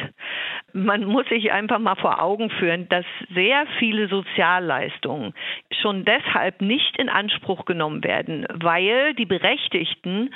Man 0.74 1.04
muss 1.04 1.26
sich 1.28 1.52
einfach 1.52 1.78
mal 1.78 1.96
vor 1.96 2.22
Augen 2.22 2.50
führen, 2.50 2.86
dass 2.90 3.06
sehr 3.34 3.66
viele 3.78 4.08
Sozialleistungen 4.08 5.32
schon 5.80 6.04
deshalb 6.04 6.60
nicht 6.60 6.98
in 6.98 7.08
Anspruch 7.08 7.64
genommen 7.64 8.04
werden, 8.04 8.46
weil 8.52 9.14
die 9.14 9.24
Berechtigten 9.24 10.34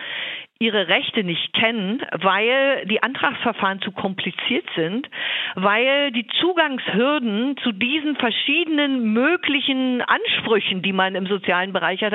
ihre 0.62 0.87
Rechte 0.87 1.25
nicht 1.25 1.53
kennen, 1.55 2.01
weil 2.12 2.87
die 2.87 3.03
Antragsverfahren 3.03 3.81
zu 3.81 3.90
kompliziert 3.90 4.64
sind, 4.77 5.09
weil 5.57 6.12
die 6.12 6.27
Zugangshürden 6.40 7.57
zu 7.59 7.72
diesen 7.72 8.14
verschiedenen 8.14 9.12
möglichen 9.12 10.03
Ansprüchen, 10.03 10.81
die 10.81 10.92
man 10.92 11.16
im 11.16 11.27
sozialen 11.27 11.72
Bereich 11.72 12.01
hat, 12.03 12.12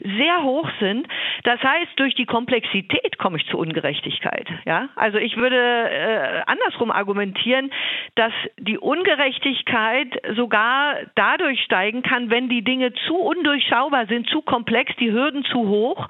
sehr 0.00 0.42
hoch 0.42 0.68
sind. 0.80 1.06
Das 1.44 1.60
heißt, 1.62 1.92
durch 1.96 2.14
die 2.14 2.24
Komplexität 2.24 3.18
komme 3.18 3.36
ich 3.36 3.46
zu 3.48 3.58
Ungerechtigkeit. 3.58 4.48
Ja, 4.64 4.88
also 4.96 5.18
ich 5.18 5.36
würde 5.36 5.56
äh, 5.56 6.42
andersrum 6.46 6.90
argumentieren, 6.90 7.70
dass 8.14 8.32
die 8.58 8.78
Ungerechtigkeit 8.78 10.08
sogar 10.36 10.96
dadurch 11.16 11.60
steigen 11.64 12.02
kann, 12.02 12.30
wenn 12.30 12.48
die 12.48 12.62
Dinge 12.62 12.94
zu 13.06 13.16
undurchschaubar 13.16 14.06
sind, 14.06 14.26
zu 14.30 14.40
komplex, 14.40 14.96
die 14.96 15.12
Hürden 15.12 15.44
zu 15.44 15.68
hoch 15.68 16.08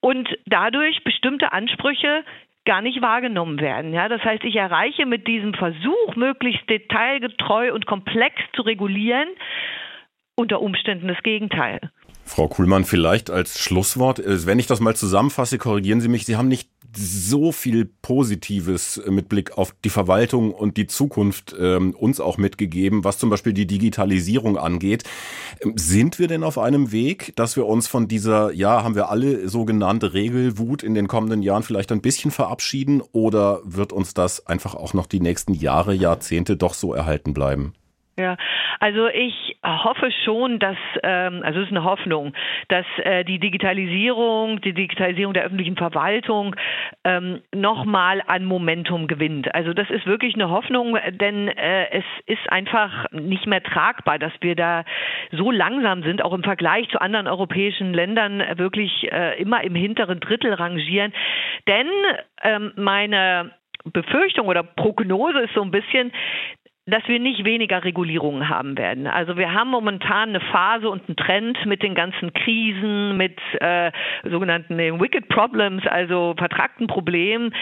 und 0.00 0.28
dadurch 0.46 1.02
bestimmte 1.24 1.52
Ansprüche 1.52 2.22
gar 2.66 2.82
nicht 2.82 3.00
wahrgenommen 3.00 3.58
werden. 3.60 3.92
Ja, 3.94 4.08
das 4.08 4.22
heißt, 4.22 4.44
ich 4.44 4.56
erreiche 4.56 5.06
mit 5.06 5.26
diesem 5.26 5.54
Versuch, 5.54 6.16
möglichst 6.16 6.68
detailgetreu 6.68 7.72
und 7.72 7.86
komplex 7.86 8.36
zu 8.54 8.62
regulieren, 8.62 9.28
unter 10.34 10.60
Umständen 10.60 11.08
das 11.08 11.22
Gegenteil. 11.22 11.80
Frau 12.24 12.48
Kuhlmann, 12.48 12.84
vielleicht 12.84 13.30
als 13.30 13.58
Schlusswort, 13.58 14.18
äh, 14.18 14.46
wenn 14.46 14.58
ich 14.58 14.66
das 14.66 14.80
mal 14.80 14.96
zusammenfasse, 14.96 15.58
korrigieren 15.58 16.00
Sie 16.00 16.08
mich, 16.08 16.26
Sie 16.26 16.36
haben 16.36 16.48
nicht 16.48 16.68
so 16.96 17.52
viel 17.52 17.84
Positives 17.84 19.00
mit 19.08 19.28
Blick 19.28 19.56
auf 19.58 19.74
die 19.84 19.90
Verwaltung 19.90 20.52
und 20.52 20.76
die 20.76 20.86
Zukunft 20.86 21.54
ähm, 21.58 21.94
uns 21.94 22.20
auch 22.20 22.38
mitgegeben, 22.38 23.04
was 23.04 23.18
zum 23.18 23.30
Beispiel 23.30 23.52
die 23.52 23.66
Digitalisierung 23.66 24.58
angeht. 24.58 25.04
Ähm, 25.62 25.74
sind 25.76 26.18
wir 26.18 26.28
denn 26.28 26.44
auf 26.44 26.58
einem 26.58 26.92
Weg, 26.92 27.32
dass 27.36 27.56
wir 27.56 27.66
uns 27.66 27.86
von 27.86 28.08
dieser, 28.08 28.52
ja, 28.52 28.82
haben 28.82 28.94
wir 28.94 29.10
alle 29.10 29.48
sogenannte 29.48 30.14
Regelwut 30.14 30.82
in 30.82 30.94
den 30.94 31.08
kommenden 31.08 31.42
Jahren 31.42 31.62
vielleicht 31.62 31.92
ein 31.92 32.00
bisschen 32.00 32.30
verabschieden 32.30 33.02
oder 33.12 33.60
wird 33.64 33.92
uns 33.92 34.14
das 34.14 34.46
einfach 34.46 34.74
auch 34.74 34.94
noch 34.94 35.06
die 35.06 35.20
nächsten 35.20 35.54
Jahre, 35.54 35.94
Jahrzehnte 35.94 36.56
doch 36.56 36.74
so 36.74 36.94
erhalten 36.94 37.34
bleiben? 37.34 37.74
Ja, 38.16 38.36
also 38.78 39.08
ich 39.08 39.56
hoffe 39.64 40.12
schon, 40.24 40.60
dass, 40.60 40.76
ähm, 41.02 41.42
also 41.42 41.58
es 41.58 41.66
ist 41.66 41.72
eine 41.72 41.82
Hoffnung, 41.82 42.32
dass 42.68 42.86
äh, 42.98 43.24
die 43.24 43.40
Digitalisierung, 43.40 44.60
die 44.60 44.72
Digitalisierung 44.72 45.34
der 45.34 45.42
öffentlichen 45.42 45.76
Verwaltung 45.76 46.54
ähm, 47.02 47.42
nochmal 47.52 48.22
an 48.28 48.44
Momentum 48.44 49.08
gewinnt. 49.08 49.52
Also 49.52 49.74
das 49.74 49.90
ist 49.90 50.06
wirklich 50.06 50.34
eine 50.36 50.48
Hoffnung, 50.48 50.96
denn 51.10 51.48
äh, 51.48 51.90
es 51.90 52.04
ist 52.26 52.52
einfach 52.52 53.10
nicht 53.10 53.48
mehr 53.48 53.64
tragbar, 53.64 54.20
dass 54.20 54.32
wir 54.42 54.54
da 54.54 54.84
so 55.32 55.50
langsam 55.50 56.04
sind, 56.04 56.22
auch 56.22 56.34
im 56.34 56.44
Vergleich 56.44 56.88
zu 56.90 57.00
anderen 57.00 57.26
europäischen 57.26 57.92
Ländern 57.92 58.44
wirklich 58.58 59.10
äh, 59.10 59.40
immer 59.42 59.64
im 59.64 59.74
hinteren 59.74 60.20
Drittel 60.20 60.52
rangieren. 60.54 61.12
Denn 61.66 61.88
ähm, 62.42 62.72
meine 62.76 63.50
Befürchtung 63.84 64.48
oder 64.48 64.62
Prognose 64.62 65.40
ist 65.40 65.54
so 65.54 65.62
ein 65.62 65.70
bisschen, 65.70 66.12
dass 66.86 67.02
wir 67.08 67.18
nicht 67.18 67.46
weniger 67.46 67.82
Regulierungen 67.82 68.50
haben 68.50 68.76
werden. 68.76 69.06
Also 69.06 69.38
wir 69.38 69.54
haben 69.54 69.70
momentan 69.70 70.30
eine 70.30 70.40
Phase 70.40 70.90
und 70.90 71.08
einen 71.08 71.16
Trend 71.16 71.64
mit 71.64 71.82
den 71.82 71.94
ganzen 71.94 72.34
Krisen, 72.34 73.16
mit 73.16 73.38
äh, 73.60 73.90
sogenannten 74.22 74.76
Wicked 74.76 75.28
Problems, 75.28 75.86
also 75.86 76.34
vertragten 76.36 76.86
Problemen, 76.86 77.54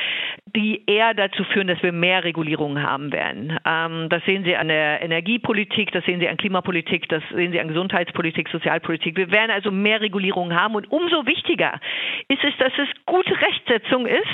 die 0.56 0.82
eher 0.86 1.14
dazu 1.14 1.44
führen, 1.44 1.68
dass 1.68 1.80
wir 1.84 1.92
mehr 1.92 2.24
Regulierungen 2.24 2.82
haben 2.82 3.12
werden. 3.12 3.56
Ähm, 3.64 4.08
das 4.08 4.24
sehen 4.24 4.42
Sie 4.42 4.56
an 4.56 4.66
der 4.66 5.00
Energiepolitik, 5.02 5.92
das 5.92 6.04
sehen 6.04 6.18
Sie 6.18 6.28
an 6.28 6.36
Klimapolitik, 6.36 7.08
das 7.08 7.22
sehen 7.32 7.52
Sie 7.52 7.60
an 7.60 7.68
Gesundheitspolitik, 7.68 8.48
Sozialpolitik. 8.48 9.16
Wir 9.16 9.30
werden 9.30 9.52
also 9.52 9.70
mehr 9.70 10.00
Regulierungen 10.00 10.58
haben 10.58 10.74
und 10.74 10.90
umso 10.90 11.26
wichtiger 11.26 11.78
ist 12.26 12.42
es, 12.42 12.56
dass 12.58 12.72
es 12.76 12.88
gute 13.06 13.40
Rechtsetzung 13.40 14.06
ist, 14.06 14.26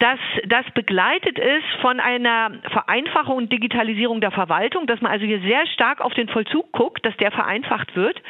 dass 0.00 0.18
das 0.46 0.64
begleitet 0.74 1.38
ist 1.38 1.80
von 1.80 2.00
einer 2.00 2.50
Vereinfachung 2.72 3.36
und 3.36 3.52
Digitalisierung 3.52 4.15
der 4.20 4.30
Verwaltung, 4.30 4.86
dass 4.86 5.00
man 5.00 5.12
also 5.12 5.24
hier 5.24 5.40
sehr 5.40 5.66
stark 5.68 6.00
auf 6.00 6.14
den 6.14 6.28
Vollzug 6.28 6.70
guckt, 6.72 7.04
dass 7.04 7.16
der 7.18 7.30
vereinfacht 7.30 7.94
wird 7.96 8.20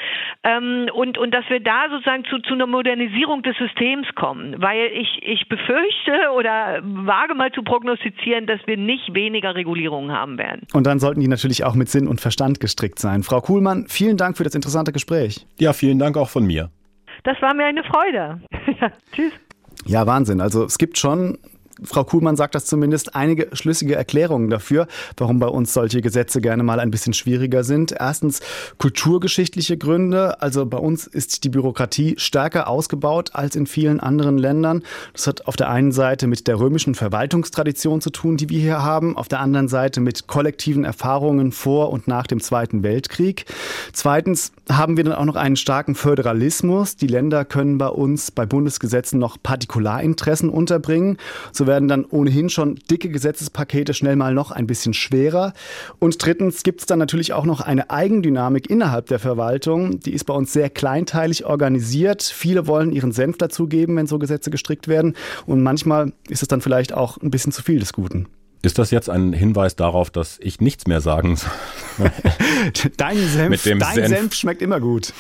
ähm, 0.44 0.88
und, 0.92 1.18
und 1.18 1.33
dass 1.33 1.49
wir 1.49 1.61
da 1.61 1.87
sozusagen 1.90 2.25
zu, 2.25 2.38
zu 2.40 2.55
einer 2.55 2.66
Modernisierung 2.66 3.42
des 3.42 3.57
Systems 3.57 4.07
kommen. 4.14 4.61
Weil 4.61 4.90
ich, 4.92 5.20
ich 5.22 5.49
befürchte 5.49 6.31
oder 6.37 6.81
wage 6.83 7.35
mal 7.35 7.53
zu 7.53 7.62
prognostizieren, 7.62 8.46
dass 8.46 8.61
wir 8.66 8.77
nicht 8.77 9.14
weniger 9.14 9.55
Regulierungen 9.55 10.12
haben 10.12 10.38
werden. 10.38 10.66
Und 10.72 10.87
dann 10.87 10.99
sollten 10.99 11.20
die 11.20 11.29
natürlich 11.29 11.64
auch 11.64 11.75
mit 11.75 11.88
Sinn 11.88 12.09
und 12.09 12.20
Verstand 12.20 12.61
gestrickt 12.61 12.99
sein. 12.99 13.22
Frau 13.22 13.40
Kuhlmann, 13.40 13.87
vielen 13.88 14.16
Dank 14.16 14.37
für 14.37 14.44
das 14.44 14.55
interessante 14.55 14.92
Gespräch. 14.92 15.46
Ja, 15.59 15.72
vielen 15.72 15.99
Dank 15.99 16.16
auch 16.16 16.29
von 16.29 16.46
mir. 16.46 16.70
Das 17.25 17.40
war 17.42 17.55
mir 17.55 17.64
eine 17.64 17.83
Freude. 17.85 18.40
ja, 18.81 18.92
tschüss. 19.12 19.33
Ja, 19.85 20.07
Wahnsinn. 20.07 20.40
Also 20.40 20.64
es 20.64 20.79
gibt 20.79 20.99
schon 20.99 21.38
Frau 21.83 22.05
Kuhlmann 22.05 22.37
sagt 22.37 22.55
das 22.55 22.65
zumindest, 22.65 23.15
einige 23.15 23.49
schlüssige 23.53 23.97
Erklärungen 23.97 24.49
dafür, 24.49 24.87
warum 25.17 25.39
bei 25.39 25.49
uns 25.49 25.75
solche 25.75 26.01
Gesetze 26.01 26.41
gerne 26.41 26.62
mal 26.62 26.81
ein 26.81 26.91
bisschen 26.91 27.12
schwieriger 27.12 27.65
sind. 27.65 27.93
Erstens 27.93 28.41
kulturgeschichtliche 28.79 29.77
Gründe. 29.77 30.41
Also 30.41 30.65
bei 30.65 30.79
uns 30.79 31.07
ist 31.07 31.45
die 31.45 31.51
Bürokratie 31.51 32.15
stärker 32.19 32.69
ausgebaut 32.69 33.31
als 33.35 33.57
in 33.57 33.67
vielen 33.67 34.01
anderen 34.01 34.39
Ländern. 34.39 34.83
Das 35.12 35.27
hat 35.27 35.47
auf 35.47 35.57
der 35.57 35.69
einen 35.69 35.93
Seite 35.93 36.27
mit 36.27 36.47
der 36.47 36.59
römischen 36.59 36.95
Verwaltungstradition 36.95 38.01
zu 38.01 38.11
tun, 38.11 38.37
die 38.39 38.49
wir 38.49 38.61
hier 38.61 38.83
haben, 38.83 39.17
auf 39.17 39.29
der 39.29 39.41
anderen 39.41 39.69
Seite 39.69 40.01
mit 40.01 40.27
kollektiven 40.27 40.85
Erfahrungen 40.85 41.53
vor 41.53 41.91
und 41.91 42.09
nach 42.09 42.27
dem 42.27 42.41
Zweiten 42.41 42.83
Weltkrieg. 42.83 43.45
Zweitens 43.93 44.53
haben 44.71 44.97
wir 44.97 45.05
dann 45.05 45.15
auch 45.15 45.25
noch 45.25 45.37
einen 45.37 45.57
starken 45.57 45.95
Föderalismus. 45.95 46.97
Die 46.97 47.07
Länder 47.07 47.45
können 47.45 47.77
bei 47.77 47.89
uns 47.89 48.31
bei 48.31 48.47
Bundesgesetzen 48.47 49.19
noch 49.19 49.37
Partikularinteressen 49.43 50.49
unterbringen. 50.49 51.19
So 51.53 51.65
werden 51.66 51.88
dann 51.88 52.05
ohnehin 52.05 52.48
schon 52.48 52.76
dicke 52.90 53.09
Gesetzespakete 53.09 53.94
schnell 53.94 54.16
mal 54.16 54.35
noch 54.35 54.50
ein 54.50 54.66
bisschen 54.66 54.94
schwerer. 54.94 55.52
Und 55.98 56.24
drittens 56.24 56.62
gibt 56.62 56.81
es 56.81 56.87
dann 56.87 56.98
natürlich 56.98 57.33
auch 57.33 57.44
noch 57.44 57.61
eine 57.61 57.90
Eigendynamik 57.90 58.68
innerhalb 58.70 59.07
der 59.07 59.18
Verwaltung. 59.18 60.00
Die 60.00 60.12
ist 60.12 60.24
bei 60.24 60.35
uns 60.35 60.52
sehr 60.52 60.70
kleinteilig 60.70 61.44
organisiert. 61.44 62.22
Viele 62.22 62.66
wollen 62.66 62.92
ihren 62.92 63.12
Senf 63.12 63.38
dazugeben, 63.38 63.96
wenn 63.96 64.07
so 64.07 64.18
Gesetze 64.18 64.50
gestrickt 64.50 64.88
werden. 64.88 65.14
Und 65.46 65.62
manchmal 65.62 66.12
ist 66.29 66.42
es 66.42 66.48
dann 66.48 66.61
vielleicht 66.61 66.92
auch 66.92 67.18
ein 67.18 67.31
bisschen 67.31 67.52
zu 67.52 67.62
viel 67.62 67.79
des 67.79 67.92
Guten. 67.92 68.26
Ist 68.62 68.79
das 68.79 68.90
jetzt 68.90 69.09
ein 69.09 69.33
Hinweis 69.33 69.76
darauf, 69.76 70.11
dass 70.11 70.38
ich 70.40 70.61
nichts 70.61 70.87
mehr 70.87 71.00
sagen 71.00 71.37
soll? 71.37 72.11
dein 72.96 73.16
Senf, 73.16 73.62
dein 73.62 73.81
Senf. 73.81 74.09
Senf 74.09 74.35
schmeckt 74.35 74.62
immer 74.62 74.81
gut. 74.81 75.12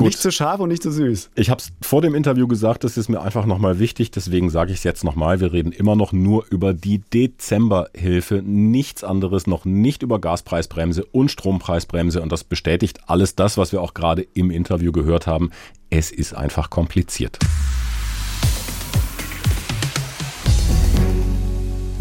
Gut. 0.00 0.06
Nicht 0.06 0.20
zu 0.20 0.32
scharf 0.32 0.60
und 0.60 0.70
nicht 0.70 0.82
zu 0.82 0.90
süß. 0.90 1.30
Ich 1.34 1.50
habe 1.50 1.60
es 1.60 1.72
vor 1.82 2.00
dem 2.00 2.14
Interview 2.14 2.48
gesagt, 2.48 2.84
das 2.84 2.96
ist 2.96 3.10
mir 3.10 3.20
einfach 3.20 3.44
nochmal 3.44 3.78
wichtig, 3.78 4.10
deswegen 4.10 4.48
sage 4.48 4.72
ich 4.72 4.78
es 4.78 4.84
jetzt 4.84 5.04
nochmal. 5.04 5.40
Wir 5.40 5.52
reden 5.52 5.72
immer 5.72 5.94
noch 5.94 6.12
nur 6.12 6.46
über 6.48 6.72
die 6.72 7.02
Dezemberhilfe, 7.12 8.40
nichts 8.42 9.04
anderes, 9.04 9.46
noch 9.46 9.66
nicht 9.66 10.02
über 10.02 10.18
Gaspreisbremse 10.18 11.04
und 11.04 11.30
Strompreisbremse 11.30 12.22
und 12.22 12.32
das 12.32 12.44
bestätigt 12.44 13.00
alles 13.08 13.34
das, 13.34 13.58
was 13.58 13.72
wir 13.72 13.82
auch 13.82 13.92
gerade 13.92 14.26
im 14.32 14.50
Interview 14.50 14.90
gehört 14.90 15.26
haben. 15.26 15.50
Es 15.90 16.10
ist 16.10 16.34
einfach 16.34 16.70
kompliziert. 16.70 17.38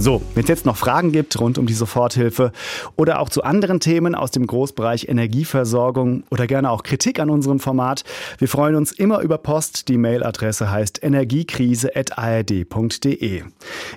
So, 0.10 0.24
wenn 0.34 0.42
es 0.42 0.50
jetzt 0.50 0.66
noch 0.66 0.76
Fragen 0.76 1.12
gibt 1.12 1.40
rund 1.40 1.60
um 1.60 1.68
die 1.68 1.76
Soforthilfe 1.76 2.52
oder 2.96 3.20
auch 3.20 3.30
zu 3.30 3.44
anderen 3.44 3.80
Themen 3.80 4.16
aus 4.16 4.32
dem 4.32 4.48
Großbereich 4.48 5.08
Energieversorgung 5.08 6.24
oder 6.32 6.48
gerne 6.48 6.72
auch 6.72 6.82
Kritik 6.82 7.20
an 7.20 7.30
unserem 7.30 7.60
Format, 7.60 8.04
wir 8.40 8.48
freuen 8.48 8.74
uns 8.74 8.92
immer 8.92 9.20
über 9.20 9.38
Post. 9.38 9.88
Die 9.88 10.00
Mailadresse 10.00 10.72
heißt 10.72 11.04
energiekrise.ard.de. 11.04 13.44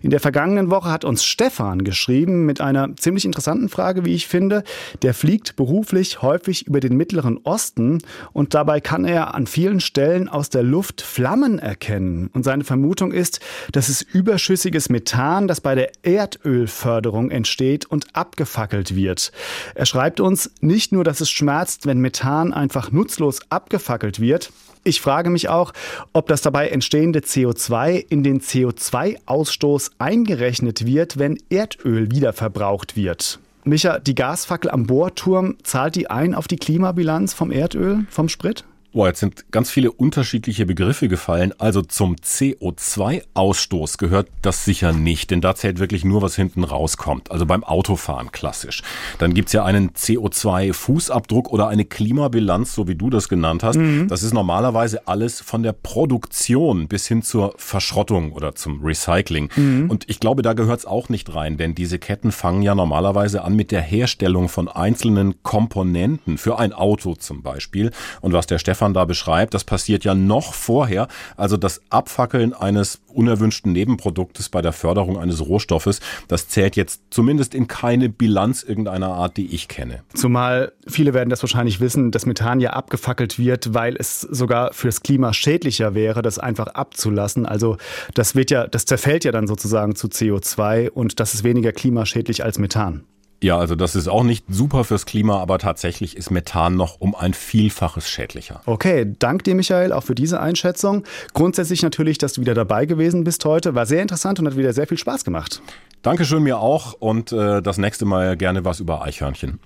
In 0.02 0.10
der 0.10 0.20
vergangenen 0.20 0.70
Woche 0.70 0.90
hat 0.90 1.06
uns 1.06 1.24
Stefan 1.24 1.82
geschrieben 1.82 2.44
mit 2.44 2.60
einer 2.60 2.94
ziemlich 2.96 3.24
interessanten 3.24 3.70
Frage, 3.70 4.04
wie 4.04 4.14
ich 4.14 4.26
finde. 4.26 4.64
Der 5.00 5.14
fliegt 5.14 5.56
beruflich 5.56 6.20
häufig 6.20 6.66
über 6.66 6.80
den 6.80 6.98
Mittleren 6.98 7.38
Osten 7.42 8.02
und 8.34 8.52
dabei 8.52 8.82
kann 8.82 9.06
er 9.06 9.34
an 9.34 9.46
vielen 9.46 9.80
Stellen 9.80 10.28
aus 10.28 10.50
der 10.50 10.62
Luft 10.62 11.00
Flammen 11.00 11.58
erkennen. 11.58 12.28
Und 12.34 12.44
seine 12.44 12.64
Vermutung 12.64 13.12
ist, 13.12 13.40
dass 13.72 13.88
es 13.88 14.02
überschüssiges 14.02 14.90
Methan, 14.90 15.48
das 15.48 15.62
bei 15.62 15.74
der 15.74 16.01
Erdölförderung 16.02 17.30
entsteht 17.30 17.86
und 17.86 18.14
abgefackelt 18.14 18.94
wird. 18.94 19.32
Er 19.74 19.86
schreibt 19.86 20.20
uns 20.20 20.50
nicht 20.60 20.92
nur, 20.92 21.04
dass 21.04 21.20
es 21.20 21.30
schmerzt, 21.30 21.86
wenn 21.86 21.98
Methan 21.98 22.52
einfach 22.52 22.92
nutzlos 22.92 23.40
abgefackelt 23.50 24.20
wird, 24.20 24.52
ich 24.84 25.00
frage 25.00 25.30
mich 25.30 25.48
auch, 25.48 25.72
ob 26.12 26.26
das 26.26 26.42
dabei 26.42 26.68
entstehende 26.68 27.20
CO2 27.20 28.04
in 28.08 28.24
den 28.24 28.40
CO2-Ausstoß 28.40 29.92
eingerechnet 29.98 30.84
wird, 30.84 31.18
wenn 31.18 31.38
Erdöl 31.50 32.10
wiederverbraucht 32.10 32.96
wird. 32.96 33.38
Micha, 33.62 34.00
die 34.00 34.16
Gasfackel 34.16 34.70
am 34.70 34.88
Bohrturm, 34.88 35.56
zahlt 35.62 35.94
die 35.94 36.10
ein 36.10 36.34
auf 36.34 36.48
die 36.48 36.56
Klimabilanz 36.56 37.32
vom 37.32 37.52
Erdöl, 37.52 38.06
vom 38.10 38.28
Sprit? 38.28 38.64
Boah, 38.92 39.06
jetzt 39.08 39.20
sind 39.20 39.50
ganz 39.50 39.70
viele 39.70 39.90
unterschiedliche 39.90 40.66
Begriffe 40.66 41.08
gefallen. 41.08 41.54
Also 41.56 41.80
zum 41.80 42.16
CO2-Ausstoß 42.16 43.96
gehört 43.96 44.28
das 44.42 44.66
sicher 44.66 44.92
nicht, 44.92 45.30
denn 45.30 45.40
da 45.40 45.54
zählt 45.54 45.78
wirklich 45.78 46.04
nur, 46.04 46.20
was 46.20 46.36
hinten 46.36 46.62
rauskommt. 46.62 47.30
Also 47.30 47.46
beim 47.46 47.64
Autofahren 47.64 48.32
klassisch. 48.32 48.82
Dann 49.18 49.32
gibt's 49.32 49.54
ja 49.54 49.64
einen 49.64 49.92
CO2-Fußabdruck 49.92 51.48
oder 51.48 51.68
eine 51.68 51.86
Klimabilanz, 51.86 52.74
so 52.74 52.86
wie 52.86 52.94
du 52.94 53.08
das 53.08 53.30
genannt 53.30 53.62
hast. 53.62 53.76
Mhm. 53.76 54.08
Das 54.08 54.22
ist 54.22 54.34
normalerweise 54.34 55.08
alles 55.08 55.40
von 55.40 55.62
der 55.62 55.72
Produktion 55.72 56.86
bis 56.86 57.08
hin 57.08 57.22
zur 57.22 57.54
Verschrottung 57.56 58.32
oder 58.32 58.54
zum 58.54 58.84
Recycling. 58.84 59.48
Mhm. 59.56 59.88
Und 59.88 60.10
ich 60.10 60.20
glaube, 60.20 60.42
da 60.42 60.52
gehört's 60.52 60.84
auch 60.84 61.08
nicht 61.08 61.34
rein, 61.34 61.56
denn 61.56 61.74
diese 61.74 61.98
Ketten 61.98 62.30
fangen 62.30 62.60
ja 62.60 62.74
normalerweise 62.74 63.42
an 63.42 63.54
mit 63.54 63.70
der 63.70 63.80
Herstellung 63.80 64.50
von 64.50 64.68
einzelnen 64.68 65.42
Komponenten 65.42 66.36
für 66.36 66.58
ein 66.58 66.74
Auto 66.74 67.14
zum 67.14 67.42
Beispiel. 67.42 67.90
Und 68.20 68.34
was 68.34 68.46
der 68.46 68.58
Stefan 68.58 68.81
Stefan 68.82 68.94
da 68.94 69.04
beschreibt, 69.04 69.54
das 69.54 69.62
passiert 69.62 70.02
ja 70.02 70.12
noch 70.12 70.54
vorher. 70.54 71.06
Also 71.36 71.56
das 71.56 71.82
Abfackeln 71.90 72.52
eines 72.52 73.00
unerwünschten 73.06 73.70
Nebenproduktes 73.70 74.48
bei 74.48 74.60
der 74.60 74.72
Förderung 74.72 75.18
eines 75.18 75.46
Rohstoffes, 75.46 76.00
das 76.26 76.48
zählt 76.48 76.74
jetzt 76.74 77.00
zumindest 77.10 77.54
in 77.54 77.68
keine 77.68 78.08
Bilanz 78.08 78.64
irgendeiner 78.64 79.14
Art, 79.14 79.36
die 79.36 79.54
ich 79.54 79.68
kenne. 79.68 80.02
Zumal 80.14 80.72
viele 80.88 81.14
werden 81.14 81.30
das 81.30 81.44
wahrscheinlich 81.44 81.78
wissen, 81.78 82.10
dass 82.10 82.26
Methan 82.26 82.58
ja 82.58 82.70
abgefackelt 82.70 83.38
wird, 83.38 83.72
weil 83.72 83.94
es 83.96 84.22
sogar 84.22 84.72
fürs 84.72 85.02
Klima 85.02 85.32
schädlicher 85.32 85.94
wäre, 85.94 86.20
das 86.20 86.40
einfach 86.40 86.66
abzulassen. 86.66 87.46
Also 87.46 87.76
das 88.14 88.34
wird 88.34 88.50
ja, 88.50 88.66
das 88.66 88.84
zerfällt 88.84 89.22
ja 89.22 89.30
dann 89.30 89.46
sozusagen 89.46 89.94
zu 89.94 90.08
CO2 90.08 90.90
und 90.90 91.20
das 91.20 91.34
ist 91.34 91.44
weniger 91.44 91.70
klimaschädlich 91.70 92.42
als 92.42 92.58
Methan. 92.58 93.04
Ja, 93.42 93.58
also 93.58 93.74
das 93.74 93.96
ist 93.96 94.08
auch 94.08 94.22
nicht 94.22 94.44
super 94.48 94.84
fürs 94.84 95.04
Klima, 95.04 95.40
aber 95.40 95.58
tatsächlich 95.58 96.16
ist 96.16 96.30
Methan 96.30 96.76
noch 96.76 97.00
um 97.00 97.16
ein 97.16 97.34
Vielfaches 97.34 98.08
schädlicher. 98.08 98.60
Okay, 98.66 99.12
dank 99.18 99.42
dir, 99.42 99.56
Michael, 99.56 99.92
auch 99.92 100.04
für 100.04 100.14
diese 100.14 100.40
Einschätzung. 100.40 101.02
Grundsätzlich 101.34 101.82
natürlich, 101.82 102.18
dass 102.18 102.34
du 102.34 102.40
wieder 102.40 102.54
dabei 102.54 102.86
gewesen 102.86 103.24
bist 103.24 103.44
heute. 103.44 103.74
War 103.74 103.84
sehr 103.84 104.00
interessant 104.00 104.38
und 104.38 104.46
hat 104.46 104.56
wieder 104.56 104.72
sehr 104.72 104.86
viel 104.86 104.98
Spaß 104.98 105.24
gemacht. 105.24 105.60
Dankeschön 106.02 106.42
mir 106.42 106.58
auch 106.58 106.94
und 106.98 107.30
äh, 107.30 107.62
das 107.62 107.78
nächste 107.78 108.04
Mal 108.04 108.36
gerne 108.36 108.64
was 108.64 108.80
über 108.80 109.02
Eichhörnchen. 109.02 109.60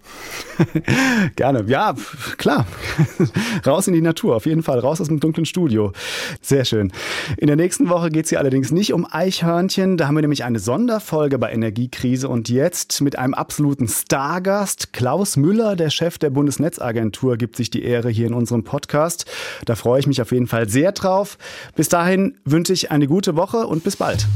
gerne, 1.37 1.65
ja, 1.67 1.95
klar. 2.37 2.67
raus 3.67 3.89
in 3.89 3.95
die 3.95 4.03
Natur, 4.03 4.37
auf 4.37 4.45
jeden 4.45 4.63
Fall, 4.63 4.79
raus 4.79 5.01
aus 5.01 5.09
dem 5.09 5.19
dunklen 5.19 5.47
Studio. 5.47 5.93
Sehr 6.43 6.67
schön. 6.67 6.93
In 7.39 7.47
der 7.47 7.57
nächsten 7.57 7.89
Woche 7.89 8.11
geht 8.11 8.27
es 8.27 8.29
hier 8.29 8.39
allerdings 8.39 8.71
nicht 8.71 8.93
um 8.93 9.07
Eichhörnchen. 9.11 9.97
Da 9.97 10.09
haben 10.09 10.15
wir 10.15 10.21
nämlich 10.21 10.45
eine 10.45 10.59
Sonderfolge 10.59 11.39
bei 11.39 11.51
Energiekrise 11.53 12.29
und 12.29 12.51
jetzt 12.51 13.01
mit 13.01 13.19
einem 13.19 13.33
absoluten 13.33 13.89
Stargast. 13.89 14.93
Klaus 14.93 15.39
Müller, 15.39 15.75
der 15.75 15.89
Chef 15.89 16.19
der 16.19 16.29
Bundesnetzagentur, 16.29 17.39
gibt 17.39 17.57
sich 17.57 17.71
die 17.71 17.83
Ehre 17.83 18.11
hier 18.11 18.27
in 18.27 18.35
unserem 18.35 18.63
Podcast. 18.63 19.25
Da 19.65 19.75
freue 19.75 20.01
ich 20.01 20.07
mich 20.07 20.21
auf 20.21 20.33
jeden 20.33 20.49
Fall 20.49 20.69
sehr 20.69 20.93
drauf. 20.93 21.39
Bis 21.77 21.89
dahin 21.89 22.37
wünsche 22.45 22.75
ich 22.75 22.91
eine 22.91 23.07
gute 23.07 23.37
Woche 23.37 23.67
und 23.67 23.85
bis 23.85 23.97
bald. 23.97 24.27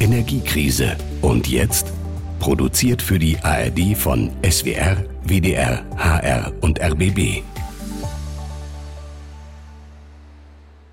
Energiekrise. 0.00 0.96
Und 1.22 1.48
jetzt? 1.48 1.92
Produziert 2.40 3.00
für 3.00 3.18
die 3.18 3.38
ARD 3.38 3.96
von 3.96 4.30
SWR, 4.48 4.96
WDR, 5.24 5.82
HR 5.96 6.52
und 6.60 6.80
RBB. 6.80 7.42